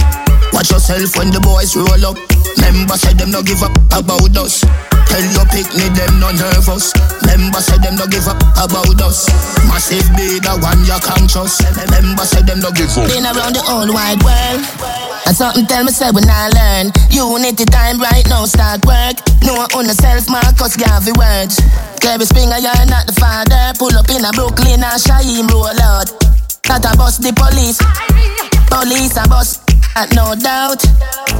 Watch 0.51 0.71
yourself 0.71 1.15
when 1.15 1.31
the 1.31 1.39
boys 1.39 1.75
roll 1.75 2.03
up. 2.05 2.17
Members 2.59 3.01
say 3.01 3.13
them 3.13 3.31
don't 3.31 3.45
give 3.45 3.63
up 3.63 3.71
about 3.91 4.35
us. 4.35 4.63
Tell 5.07 5.23
your 5.35 5.45
picnic 5.51 5.91
them 5.95 6.19
no 6.19 6.31
nervous. 6.31 6.91
Members 7.27 7.65
say 7.67 7.77
them 7.79 7.90
don't 7.97 8.11
give 8.11 8.27
up 8.27 8.39
about 8.55 8.99
us. 9.01 9.27
Massive 9.67 10.07
be 10.15 10.39
the 10.39 10.53
one 10.61 10.79
you 10.85 10.97
can't 11.01 11.29
trust. 11.29 11.63
Members 11.89 12.29
say 12.29 12.41
them 12.43 12.59
don't 12.59 12.75
give 12.75 12.91
up. 12.97 13.07
Been 13.07 13.25
around 13.25 13.55
the 13.55 13.63
whole 13.63 13.89
wide 13.91 14.21
world. 14.23 14.61
And 15.25 15.35
something 15.35 15.65
tell 15.65 15.83
me 15.83 15.91
say 15.91 16.11
when 16.11 16.27
I 16.27 16.49
learn. 16.51 16.85
Unity 17.11 17.65
time 17.65 17.99
right 17.99 18.25
now 18.27 18.45
start 18.45 18.85
work. 18.85 19.17
No 19.43 19.55
one 19.55 19.71
on 19.73 19.85
the 19.87 19.95
self 19.95 20.29
Marcus 20.29 20.75
Garvey 20.77 21.13
words. 21.17 21.59
Clever 21.99 22.25
Springer, 22.25 22.57
you're 22.57 22.85
not 22.89 23.05
the 23.05 23.15
father. 23.17 23.73
Pull 23.77 23.93
up 23.97 24.09
in 24.09 24.25
a 24.25 24.31
Brooklyn 24.33 24.81
and 24.81 24.99
Shaheem 25.01 25.49
roll 25.49 25.69
out. 25.81 26.09
Not 26.67 26.85
a 26.85 26.97
bus 26.97 27.17
the 27.17 27.33
police. 27.33 27.79
Police 28.71 29.17
a 29.19 29.27
bus, 29.27 29.59
uh, 29.95 30.07
no 30.15 30.35
doubt. 30.35 30.81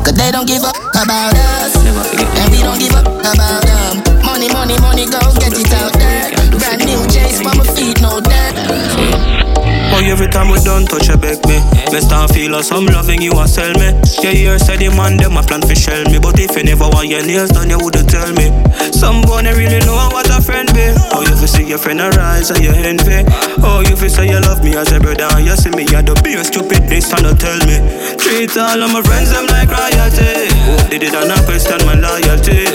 Cause 0.03 0.13
they 0.13 0.31
don't 0.31 0.47
give 0.47 0.63
up 0.63 0.75
about 0.91 1.33
us. 1.35 1.75
And 1.77 2.51
we 2.51 2.59
don't 2.59 2.79
give 2.79 2.93
up 2.93 3.07
about 3.07 3.63
them. 3.63 4.03
Money, 4.25 4.49
money, 4.49 4.77
money, 4.79 5.05
go 5.05 5.19
get 5.39 5.53
it 5.53 5.71
out 5.73 5.93
there. 5.93 6.31
Brand 6.59 6.85
new 6.85 7.01
chase 7.07 7.41
for 7.41 7.55
my 7.55 7.65
feet, 7.75 8.01
no 8.01 8.19
dirt. 8.19 9.70
Every 10.01 10.27
time 10.27 10.49
we 10.49 10.57
done 10.65 10.85
touch 10.85 11.07
you 11.07 11.17
beg 11.17 11.37
me. 11.45 11.61
Me 11.93 11.99
start 12.01 12.33
feel 12.33 12.51
like 12.51 12.65
some 12.65 12.85
loving 12.89 13.21
you 13.21 13.37
a 13.37 13.47
sell 13.47 13.69
me. 13.77 13.93
Yeah, 14.19 14.33
you 14.33 14.57
said 14.57 14.81
the 14.81 14.89
man 14.97 15.17
them 15.17 15.37
a 15.37 15.41
plan 15.45 15.61
for 15.61 15.77
shell 15.77 16.01
me. 16.09 16.17
But 16.17 16.41
if 16.41 16.57
you 16.57 16.63
never 16.63 16.89
want 16.89 17.07
your 17.07 17.21
nails 17.25 17.53
done 17.53 17.69
you 17.69 17.77
wouldn't 17.77 18.09
tell 18.09 18.29
me. 18.33 18.49
Some 18.91 19.21
they 19.21 19.53
really 19.53 19.79
know 19.85 19.97
what 20.09 20.29
a 20.29 20.41
friend 20.41 20.69
be. 20.73 20.93
Oh, 21.13 21.21
you 21.21 21.33
feel 21.37 21.47
see 21.47 21.65
your 21.69 21.77
friend 21.77 22.01
arise 22.01 22.49
and 22.49 22.61
you 22.61 22.73
envy. 22.73 23.25
Oh, 23.65 23.81
you 23.85 23.95
feel 23.95 24.09
say 24.09 24.29
you 24.29 24.41
love 24.41 24.63
me 24.63 24.75
as 24.75 24.91
a 24.91 24.99
brother. 24.99 25.29
And 25.37 25.45
you 25.45 25.55
see 25.55 25.73
me 25.73 25.85
at 25.93 26.05
the 26.05 26.13
beer 26.21 26.43
stupid 26.43 26.85
they 26.89 27.01
stand 27.01 27.25
to 27.25 27.33
tell 27.33 27.57
me. 27.65 27.81
Treat 28.17 28.57
all 28.57 28.81
of 28.81 28.89
my 28.93 29.01
friends 29.01 29.31
them 29.31 29.47
like 29.49 29.73
royalty. 29.73 30.49
Oh, 30.69 30.81
did 30.89 31.01
it 31.01 31.15
and 31.17 31.31
I 31.31 31.39
question 31.45 31.81
my 31.87 31.97
loyalty. 31.97 32.67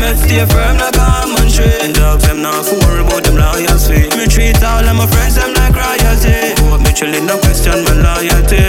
Me 0.00 0.08
stay 0.20 0.44
firm 0.46 0.78
like 0.80 0.96
a 0.96 1.28
man 1.32 1.48
tree. 1.48 1.92
Dogs 1.92 2.24
them 2.24 2.40
not 2.40 2.64
worry 2.64 3.04
about 3.04 3.24
them 3.24 3.36
loyalty. 3.36 4.08
Me 4.16 4.24
treat 4.24 4.62
all 4.62 4.84
of 4.84 4.94
my 4.96 5.04
friends 5.10 5.36
them 5.36 5.52
like 5.52 5.76
royalty 5.76 6.63
chillin' 6.94 7.26
no 7.26 7.36
question 7.38 7.82
my 7.84 7.92
loyalty. 7.98 8.62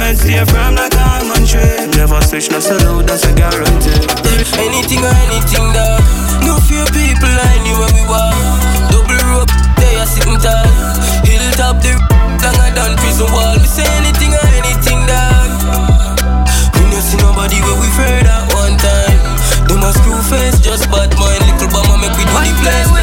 Me 0.00 0.16
stay 0.16 0.40
firm 0.48 0.74
like 0.74 0.94
a 0.96 1.20
man 1.28 1.44
tree. 1.44 1.84
Never 1.96 2.20
switch 2.24 2.50
no 2.50 2.60
sell 2.60 2.80
out 2.88 3.06
that's 3.06 3.24
a 3.28 3.32
guarantee. 3.36 3.92
Anything 4.56 5.04
or 5.04 5.14
anything 5.28 5.68
dog 5.76 6.02
No 6.42 6.56
fear 6.66 6.86
people 6.90 7.36
anywhere 7.54 7.92
we 7.94 8.02
walk 8.08 8.34
Double 8.90 9.20
rope, 9.30 9.52
they 9.76 9.94
are 10.00 10.06
sitting 10.06 10.38
tall. 10.40 10.66
Hilltop 11.28 11.82
the 11.84 11.92
longer 12.40 12.70
than 12.74 12.96
prison 12.96 13.28
wall. 13.30 13.56
Me 13.60 13.68
say 13.68 13.86
anything 14.00 14.32
or 14.32 14.46
anything 14.56 15.00
dog. 15.04 16.16
We 16.74 16.82
no 16.88 16.98
see 17.04 17.20
nobody 17.20 17.60
where 17.60 17.78
we 17.78 17.88
afraid 17.92 18.26
at 18.26 18.44
one 18.56 18.76
time. 18.80 19.20
Them 19.68 19.84
a 19.84 19.92
screw 19.92 20.22
face, 20.30 20.58
just 20.60 20.88
bad 20.90 21.12
mind. 21.20 21.44
Little 21.44 21.68
bomber 21.68 21.98
make 22.00 22.16
we 22.16 22.24
do 22.24 22.32
the 22.32 22.54
place 22.64 22.97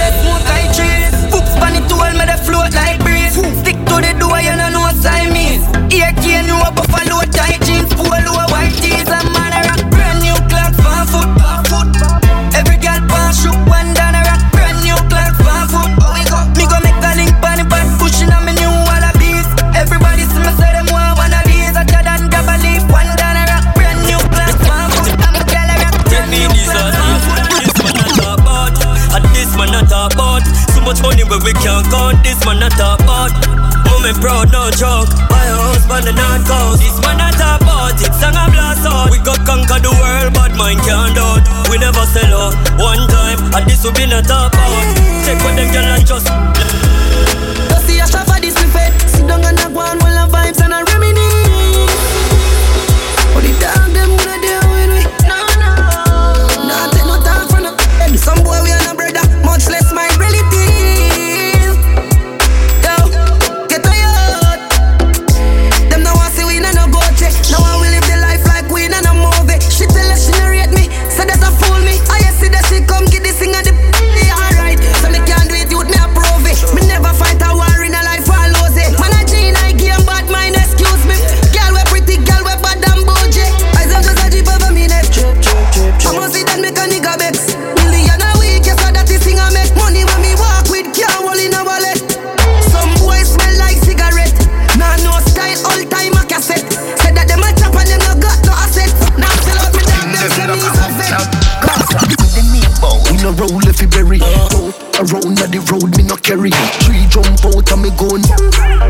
carry 106.35 106.51
Three 106.83 107.05
jump 107.07 107.45
out 107.45 107.71
and 107.71 107.81
me 107.81 107.89
gun 107.91 108.84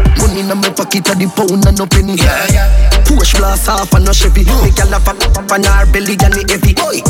in 0.52 0.58
my 0.58 0.70
pocket 0.70 1.08
at 1.10 1.18
the 1.18 1.28
pound 1.34 1.66
and 1.66 1.78
no 1.78 1.86
penny 1.86 2.18
Push 3.06 3.38
blast 3.38 3.70
off 3.70 3.94
and 3.94 4.06
no 4.06 4.12
Chevy 4.14 4.46
Me 4.62 4.72
gal 4.74 4.94
a 4.94 5.00
fat 5.00 5.22
up 5.38 5.52
on 5.52 5.64
her 5.64 5.86
belly 5.90 6.18
and 6.22 6.34
the 6.34 6.44
heavy 6.50 6.74
Oi. 6.82 7.02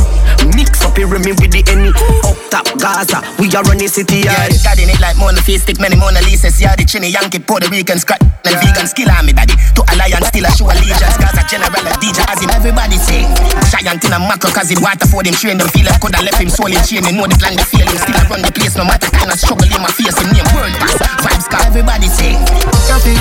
Mix 0.56 0.84
up 0.84 0.96
here 0.96 1.08
me 1.08 1.32
with 1.36 1.52
the 1.52 1.64
any 1.68 1.90
Up 2.24 2.38
top 2.52 2.68
Gaza, 2.80 3.20
we 3.40 3.52
are 3.56 3.64
running 3.64 3.88
city 3.88 4.24
Yeah, 4.24 4.48
yard 4.48 4.52
this 4.52 4.66
in 4.80 4.90
it 4.90 5.00
like 5.00 5.18
Mona 5.18 5.42
Face, 5.42 5.64
stick 5.64 5.80
many 5.80 5.96
Mona 5.96 6.20
Lisas. 6.22 6.60
Yeah, 6.62 6.76
the 6.76 6.86
chinny 6.86 7.10
Yankee, 7.10 7.40
Puerto 7.40 7.70
Rican, 7.70 8.00
scratch 8.00 8.22
and 8.46 8.58
vegan 8.62 8.88
skill 8.88 9.10
on 9.10 9.26
me 9.26 9.34
daddy. 9.34 9.58
To 9.76 9.82
alliance, 9.90 10.30
still 10.30 10.46
a 10.46 10.52
show 10.54 10.70
allegiance. 10.70 11.18
Gaza 11.18 11.44
general, 11.50 11.74
a 11.74 11.94
DJ, 11.98 12.22
as 12.30 12.40
him 12.40 12.54
everybody 12.54 12.98
sing. 13.02 13.26
Giant 13.74 14.06
in 14.06 14.14
a 14.14 14.20
macro, 14.22 14.54
cause 14.54 14.70
him 14.70 14.82
water 14.86 15.10
for 15.10 15.26
them 15.26 15.34
train 15.34 15.58
them. 15.58 15.68
Feel 15.74 15.90
like 15.90 16.00
coulda 16.00 16.22
left 16.22 16.40
him 16.40 16.50
soul 16.50 16.70
in 16.70 16.80
chain. 16.86 17.04
He 17.04 17.12
know 17.12 17.26
the 17.26 17.36
plan, 17.42 17.58
the 17.58 17.66
feel 17.66 17.86
him. 17.86 17.98
Still 17.98 18.16
a 18.16 18.24
run 18.30 18.42
the 18.46 18.52
place, 18.54 18.78
no 18.78 18.86
matter 18.86 19.10
kind 19.10 19.34
of 19.34 19.38
struggle 19.42 19.66
in 19.66 19.82
my 19.82 19.90
face. 19.90 20.16
Him 20.22 20.30
name 20.32 20.48
world 20.54 20.74
pass. 20.78 20.96
Vibes, 21.26 21.50
cause 21.50 21.66
everybody 21.66 22.08
sing. 22.08 22.38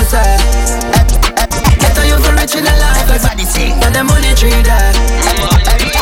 Sad 0.05 0.39
Get 1.81 1.97
a 1.97 2.03
for 2.21 2.33
rich 2.37 2.55
in 2.55 2.65
a 2.65 2.73
life 2.77 3.09
Everybody 3.09 3.45
sing. 3.45 3.79
Got 3.81 3.93
the 3.93 4.03
money 4.05 4.33
tree 4.37 4.53
that 4.61 4.93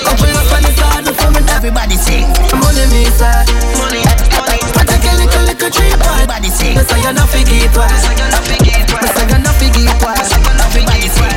Couple 0.03 0.35
up 0.35 0.51
on 0.51 0.61
the 0.63 0.71
side 0.75 1.03
before 1.07 1.31
me 1.31 1.41
Everybody 1.47 1.95
sing. 1.95 2.27
Money 2.59 2.85
me 2.91 3.07
say 3.15 3.43
Money 3.79 4.03
I 4.03 4.97
get 4.99 5.15
little 5.15 5.43
little 5.47 5.71
tree 5.71 5.95
boy 5.95 6.11
Everybody 6.19 6.49
sing. 6.51 6.75
Me 6.75 6.83
say 6.83 6.99
you 6.99 7.13
not 7.15 7.29
figgy 7.31 7.67
why 7.71 7.87
Me 7.87 7.97
say 8.03 8.15
you 8.19 8.27
not 8.27 8.43
figgy 8.43 8.75
why 8.91 8.99
Me 9.01 9.09
say 9.15 9.25
you 9.31 9.39
not 9.39 9.55
figgy 9.55 9.85
why 10.03 10.15
Everybody 10.19 11.07
sing. 11.07 11.31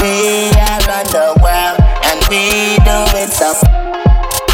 We 0.00 0.48
are 0.56 0.80
on 0.96 1.04
the 1.12 1.26
world 1.40 1.76
and 2.08 2.20
we 2.28 2.76
do 2.84 2.98
it 3.20 3.30
so 3.32 3.52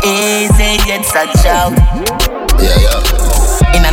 easy. 0.02 0.78
It's 0.90 1.14
a 1.14 1.24
joke. 1.42 2.25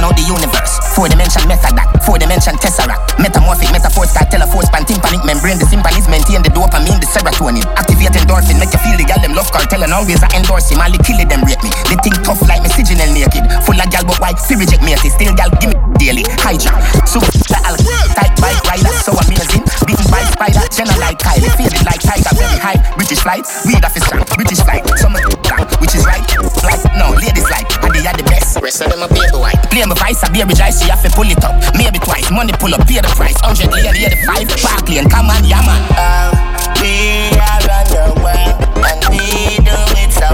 And 0.03 0.11
out 0.11 0.19
the 0.19 0.27
universe, 0.27 0.83
four 0.91 1.07
dimension 1.07 1.47
method 1.47 1.79
that, 1.79 1.87
four 2.03 2.19
dimension 2.19 2.59
tesseract, 2.59 3.15
metamorphic 3.23 3.71
metaphor 3.71 4.03
start 4.03 4.27
tell 4.27 4.43
a 4.43 4.47
force 4.51 4.67
pan 4.67 4.83
tympanic 4.83 5.23
membrane. 5.23 5.55
The 5.55 5.63
sympathies 5.63 6.11
maintain 6.11 6.43
the 6.43 6.51
dopamine, 6.51 6.99
the 6.99 7.07
serotonin, 7.07 7.63
activate 7.79 8.11
endorphin, 8.11 8.59
make 8.59 8.75
you 8.75 8.83
feel 8.83 8.99
the 8.99 9.07
gal 9.07 9.23
them 9.23 9.31
love 9.31 9.47
cartel 9.55 9.79
and 9.79 9.95
always 9.95 10.19
I 10.19 10.27
endorse 10.35 10.67
him. 10.67 10.83
The 10.83 10.99
kill 10.99 11.23
it, 11.23 11.31
them 11.31 11.39
rate 11.47 11.63
me. 11.63 11.71
They 11.87 11.95
think 12.03 12.19
tough 12.19 12.43
like 12.51 12.59
me 12.59 12.67
signal 12.75 13.07
naked, 13.15 13.47
full 13.63 13.79
of 13.79 13.87
gal 13.95 14.03
but 14.03 14.19
why? 14.19 14.35
See 14.43 14.59
reject 14.59 14.83
me, 14.83 14.91
still 14.99 15.31
gal 15.39 15.47
give 15.63 15.71
me 15.71 15.79
daily 15.95 16.27
hijack. 16.35 16.83
So 17.07 17.23
the 17.23 17.59
al 17.63 17.79
tight 18.11 18.35
bike 18.43 18.59
rider, 18.67 18.91
so 19.07 19.15
amazing. 19.15 19.63
Beaten 19.87 20.03
by 20.11 20.19
spider, 20.35 20.67
general 20.67 20.99
like 20.99 21.23
Kylie, 21.23 21.47
faded 21.55 21.79
like 21.87 22.03
tiger, 22.03 22.35
very 22.35 22.59
high. 22.59 22.79
British 22.99 23.23
flight, 23.23 23.47
weed 23.63 23.79
officer, 23.79 24.19
British 24.35 24.59
flight, 24.67 24.83
black, 25.47 25.63
which 25.79 25.95
is 25.95 26.03
right. 26.03 26.27
Like 26.59 26.83
no, 26.99 27.15
ladies 27.15 27.47
like, 27.47 27.71
and 27.87 27.95
they 27.95 28.03
are 28.03 28.17
the 28.19 28.27
best. 28.27 28.59
Rest 28.59 28.83
of 28.83 28.91
them 28.91 28.99
a 28.99 29.07
paper 29.07 29.39
white. 29.39 29.52
Play 29.73 29.85
my 29.85 29.95
vice, 29.95 30.21
I 30.23 30.29
be 30.29 30.43
rejoice, 30.43 30.77
so 30.77 30.85
you 30.85 30.91
have 30.91 31.01
to 31.01 31.09
pull 31.09 31.25
it 31.25 31.43
up. 31.43 31.57
Maybe 31.73 31.97
twice, 31.97 32.29
money 32.29 32.53
pull 32.53 32.75
up, 32.75 32.85
pay 32.85 33.01
the 33.01 33.09
price. 33.17 33.33
100 33.41 33.73
lady, 33.73 34.05
85, 34.05 34.61
park 34.61 34.87
lane, 34.87 35.09
come 35.09 35.33
on, 35.33 35.43
yeah 35.49 35.65
man. 35.65 35.81
Uh, 35.97 36.29
we 36.77 37.33
are 37.41 37.65
on 37.73 37.89
the 37.89 38.13
world, 38.21 38.53
and 38.85 39.01
we 39.09 39.57
do 39.65 39.73
it 39.97 40.13
so 40.13 40.29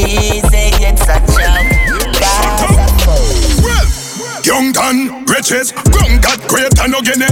easy, 0.00 0.72
it's 0.80 1.04
a 1.12 1.20
joke. 1.28 1.68
Young 4.46 4.72
done, 4.72 5.26
riches, 5.26 5.72
grown 5.92 6.18
got 6.22 6.40
great 6.48 6.72
and 6.80 6.90
no 6.90 7.02
guinea. 7.02 7.28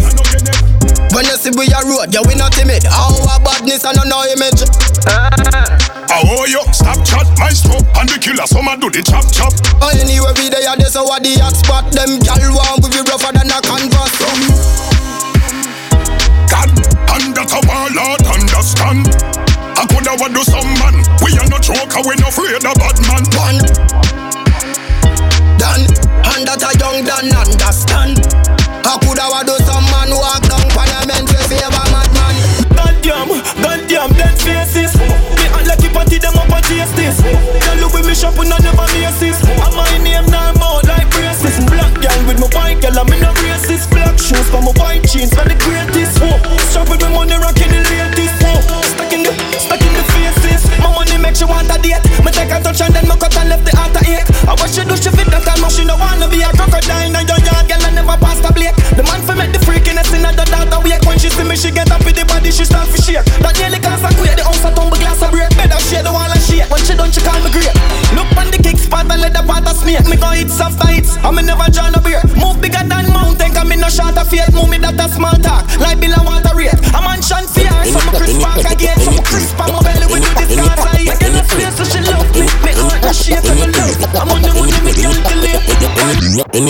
When 1.11 1.27
you 1.27 1.35
see 1.35 1.51
we 1.59 1.67
a 1.75 1.83
road, 1.83 2.15
yeah 2.15 2.23
we 2.23 2.39
not 2.39 2.55
timid 2.55 2.87
Our 2.87 3.43
badness 3.43 3.83
and 3.83 3.99
no 4.07 4.23
image 4.31 4.63
ah, 5.11 5.27
oh, 6.07 6.23
How 6.23 6.23
are 6.23 6.47
you? 6.47 6.63
Stop 6.71 7.03
chat, 7.03 7.27
my 7.35 7.51
stroke, 7.51 7.83
and 7.99 8.07
the 8.07 8.15
killer, 8.15 8.47
some 8.47 8.71
a 8.71 8.79
do 8.79 8.87
the 8.95 9.03
chop 9.03 9.27
chop. 9.35 9.51
Oh, 9.83 9.91
anyway 9.91 10.31
we 10.39 10.47
there, 10.55 10.71
this 10.79 10.95
how 10.95 11.11
the 11.19 11.35
hot 11.43 11.59
spot 11.59 11.91
Them 11.91 12.23
gal 12.23 12.39
want 12.55 12.87
we 12.87 12.95
be 12.95 13.03
rougher 13.11 13.35
than 13.35 13.51
a 13.51 13.59
canvas 13.59 14.15
God, 16.47 16.71
and 16.71 17.35
that 17.35 17.51
a 17.55 17.61
warlord 17.67 18.23
understand. 18.31 19.11
I 19.79 19.87
coulda 19.91 20.15
what 20.15 20.31
do 20.31 20.43
some 20.47 20.67
man. 20.79 20.95
We 21.27 21.35
are 21.39 21.47
no 21.51 21.59
joker, 21.59 22.07
we 22.07 22.15
no 22.23 22.31
afraid 22.31 22.63
of 22.63 22.75
bad 22.79 22.99
man. 23.07 23.25
One 23.35 23.59
done, 25.59 25.87
and 26.35 26.43
that 26.47 26.63
a 26.63 26.71
young 26.79 27.03
done 27.03 27.35
understand 27.35 28.19
I 28.91 28.99
coulda 28.99 29.29
wa 29.31 29.43
do 29.45 29.55
Don't 37.11 37.81
look 37.81 37.93
with 37.93 38.07
me 38.07 38.15
shop, 38.15 38.39
we 38.39 38.49
not 38.49 38.63
never 38.63 38.80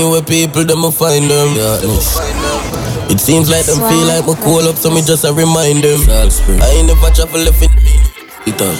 Anyway, 0.01 0.22
people, 0.22 0.64
them 0.64 0.80
I 0.80 0.90
find 0.90 1.28
them. 1.28 1.53
It 3.12 3.20
seems 3.20 3.51
like 3.51 3.66
them 3.66 3.76
feel 3.76 4.09
like 4.09 4.24
me 4.24 4.32
call 4.40 4.64
up, 4.64 4.76
so 4.76 4.88
me 4.88 5.03
just 5.03 5.28
a 5.28 5.32
remind 5.32 5.84
them. 5.84 6.01
I 6.09 6.72
ain't 6.72 6.88
never 6.88 7.12
travel 7.12 7.44
if 7.44 7.61
it. 7.61 7.68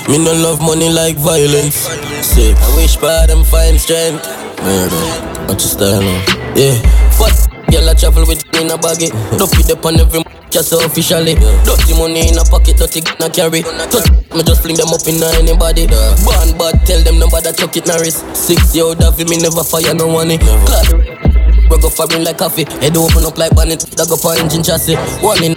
Me 0.09 0.17
no 0.17 0.33
love 0.33 0.63
money 0.63 0.89
like 0.89 1.19
violence. 1.19 1.77
Sick. 2.25 2.57
I 2.57 2.75
wish 2.75 2.97
for 2.97 3.13
them 3.29 3.45
find 3.45 3.79
strength. 3.79 4.25
Murder. 4.65 5.45
Watch 5.45 5.61
your 5.61 5.77
style 5.77 6.01
now. 6.01 6.25
Yeah. 6.57 6.81
But 7.21 7.37
girl 7.71 7.91
I 7.91 7.93
travel 7.93 8.25
with 8.27 8.41
me 8.55 8.65
in 8.65 8.71
a 8.71 8.79
baggy. 8.79 9.09
Don't 9.37 9.53
fit 9.53 9.71
up 9.77 9.85
on 9.85 10.01
every 10.01 10.25
just 10.49 10.73
officially. 10.73 11.35
Dirty 11.69 12.01
money 12.01 12.33
in 12.33 12.39
a 12.39 12.45
pocket, 12.49 12.79
dirty 12.79 13.01
in 13.01 13.23
a 13.23 13.29
carry. 13.29 13.61
Just 13.93 14.09
me 14.35 14.43
just 14.43 14.63
fling 14.63 14.77
them 14.77 14.89
up 14.95 15.03
in 15.07 15.23
anybody. 15.39 15.87
Born 16.25 16.51
bad, 16.59 16.81
tell 16.87 17.03
them 17.03 17.19
nobody 17.19 17.53
chuck 17.53 17.77
it 17.77 17.87
Norris. 17.87 18.23
Six 18.35 18.75
year 18.75 18.85
old 18.85 19.01
me 19.01 19.37
never 19.39 19.65
fire 19.65 19.95
no 19.95 20.11
money. 20.11 20.39
Glad 20.39 21.31
Rug 21.71 21.85
up 21.85 21.93
foreign 21.93 22.25
like 22.25 22.39
coffee. 22.39 22.65
Head 22.83 22.97
open 22.97 23.25
up 23.25 23.39
like 23.39 23.55
bonnet. 23.55 23.87
Dog 23.95 24.11
up 24.11 24.25
our 24.25 24.37
engine 24.37 24.63
chassis. 24.63 24.97
One 25.23 25.43
in. 25.43 25.55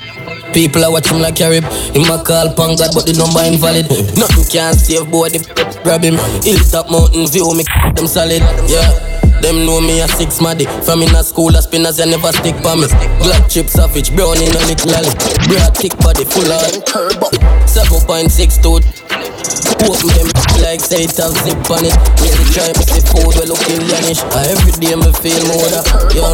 People 0.54 0.86
are 0.86 0.92
watching 0.92 1.20
like 1.20 1.36
Carib. 1.36 1.64
Him 1.64 2.06
a 2.06 2.24
call 2.24 2.54
pang 2.54 2.78
God, 2.78 2.94
but 2.94 3.06
the 3.06 3.14
number 3.18 3.42
invalid. 3.42 3.90
Nothing 4.16 4.46
can 4.46 4.74
save 4.76 5.10
boy. 5.10 5.30
The 5.30 5.42
grab 5.84 6.04
him. 6.04 6.18
Hilltop 6.44 6.92
mountain 6.92 7.26
view 7.28 7.54
me 7.56 7.64
them 7.96 8.06
solid. 8.08 8.42
Yeah. 8.70 9.13
Them 9.44 9.66
know 9.66 9.82
me 9.82 10.00
a 10.00 10.08
six 10.08 10.40
maddy. 10.40 10.64
From 10.86 11.02
in 11.02 11.14
a 11.14 11.22
school, 11.22 11.54
a 11.58 11.62
spinners 11.62 12.00
you 12.00 12.06
never 12.06 12.32
stick 12.32 12.56
by 12.64 12.76
me. 12.76 12.88
Black 13.20 13.50
chip 13.50 13.68
savage, 13.68 14.16
brown 14.16 14.38
in 14.38 14.56
a 14.56 14.60
little 14.72 14.90
lolly. 14.90 15.12
Broad 15.52 15.76
thick 15.76 15.98
body 16.00 16.24
full 16.24 16.50
of 16.50 16.86
turbo. 16.86 17.28
7.62. 17.68 19.23
Open 19.84 20.08
them 20.16 20.30
like 20.64 20.80
say 20.80 21.04
it 21.04 21.16
have 21.20 21.36
zip 21.44 21.60
on 21.68 21.84
it. 21.84 21.96
Really 22.24 22.46
try 22.56 22.72
me 22.72 22.84
see 22.88 23.04
food 23.04 23.36
we 23.36 23.44
looking 23.50 23.84
Danish. 23.90 24.24
Every 24.32 24.72
day 24.80 24.96
me 24.96 25.12
feel 25.20 25.44
more 25.52 25.68
that, 25.72 25.86
yo. 26.16 26.32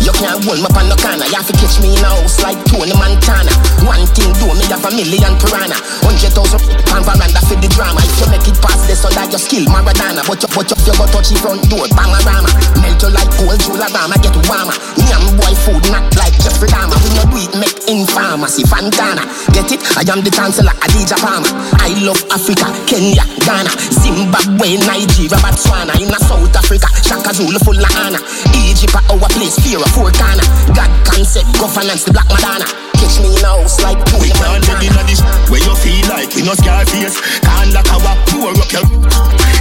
You 0.00 0.14
can't 0.16 0.40
hold 0.46 0.56
me 0.56 0.64
on 0.64 0.86
no 0.88 0.96
corner. 0.96 1.26
You 1.28 1.36
have 1.36 1.50
to 1.50 1.54
catch 1.60 1.76
me 1.82 1.92
in 1.92 2.00
a 2.00 2.08
house 2.08 2.40
like 2.40 2.56
Tony 2.70 2.94
Montana. 2.96 3.52
One 3.84 4.06
thing 4.16 4.32
do 4.40 4.48
me 4.54 4.64
have 4.72 4.86
a 4.86 4.90
million 4.94 5.34
piranha. 5.42 5.76
Hundred 6.06 6.32
thousand 6.32 6.62
pound 6.88 7.04
veranda 7.04 7.40
for 7.44 7.58
the 7.58 7.68
drama. 7.74 8.00
If 8.00 8.16
you 8.22 8.28
make 8.32 8.46
it 8.48 8.56
past 8.62 8.86
this, 8.88 9.02
so 9.02 9.10
that 9.12 9.28
your 9.28 9.42
skill 9.42 9.66
Maradona. 9.68 10.24
But 10.24 10.40
you, 10.40 10.48
but 10.54 10.70
you, 10.70 10.76
you 10.88 10.94
go 10.96 11.04
touch 11.10 11.28
the 11.28 11.36
front 11.42 11.66
door, 11.68 11.84
bangarama. 11.92 12.48
Melt 12.80 13.02
you 13.02 13.10
like 13.12 13.28
gold, 13.36 13.60
Jularama, 13.60 14.16
get 14.22 14.36
warmer. 14.48 14.76
Nyam 15.04 15.36
boy 15.36 15.54
food, 15.66 15.84
not 15.92 16.06
like 16.16 16.36
Jeffrey 16.40 16.70
Dahmer. 16.70 16.96
We 17.04 17.10
no 17.18 17.22
do 17.28 17.36
it, 17.42 17.52
make 17.60 17.80
in 17.90 18.06
pharmacy, 18.08 18.64
Fantana. 18.64 19.26
Get 19.52 19.68
it? 19.74 19.80
I 20.00 20.06
am 20.08 20.24
the 20.24 20.32
chancellor, 20.32 20.72
Adidja 20.80 21.20
Palmer. 21.20 21.50
I 21.76 21.92
love 22.00 22.19
Africa, 22.28 22.68
Kenya, 22.86 23.24
Ghana, 23.46 23.72
Zimbabwe, 23.90 24.76
Nigeria, 24.84 25.38
Botswana, 25.40 25.94
in 25.96 26.12
South 26.20 26.54
Africa, 26.56 26.88
Shaka 27.02 27.32
Zulu, 27.34 27.58
full 27.64 27.78
of 27.78 27.96
honor. 27.96 28.20
Egypt, 28.68 28.94
our 29.08 29.28
place, 29.32 29.56
fear 29.64 29.80
of 29.80 29.90
four 29.96 30.12
corner. 30.12 30.44
God 30.76 30.90
concept, 31.08 31.48
governance, 31.58 32.04
the 32.04 32.12
black 32.12 32.28
Madonna. 32.28 32.66
Catch 33.00 33.20
me 33.24 33.32
in 33.32 33.44
a 33.44 33.48
house 33.48 33.80
like 33.80 33.98
pool. 34.12 34.20
We 34.20 34.30
can't 34.36 34.60
live 34.68 34.82
in 34.84 34.92
this 35.08 35.24
where 35.48 35.62
you 35.62 35.74
feel 35.80 36.04
like 36.12 36.30
we 36.36 36.42
no 36.44 36.52
scar 36.54 36.84
face. 36.84 37.16
Can't 37.40 37.72
like 37.72 37.88
our 37.90 38.14
poor 38.28 38.52
up 38.52 38.70
your 38.70 38.84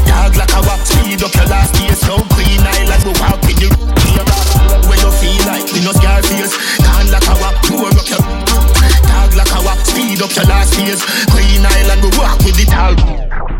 dog 0.06 0.36
like 0.36 0.54
our 0.54 0.76
speed 0.84 1.24
up 1.24 1.34
your 1.34 1.48
last 1.48 1.74
year. 1.80 1.96
So 1.96 2.20
Queen 2.36 2.60
Island, 2.60 3.04
we 3.08 3.14
walk 3.24 3.44
in 3.48 3.58
you. 3.64 3.72
Where 4.90 5.00
you 5.00 5.12
feel 5.22 5.42
like 5.48 5.68
we 5.72 5.80
no 5.86 5.92
scar 5.96 6.20
face. 6.28 6.52
Can't 6.84 7.10
like 7.10 7.28
our 7.32 7.54
poor 7.64 7.88
up 7.88 8.08
your 8.12 8.19
up 10.22 10.36
your 10.36 10.46
last 10.46 10.76
phase. 10.76 11.04
Green 11.32 11.66
Island, 11.66 12.02
we 12.02 12.10
walk 12.18 12.40
with 12.40 12.60
it 12.60 12.74
all. 12.76 13.59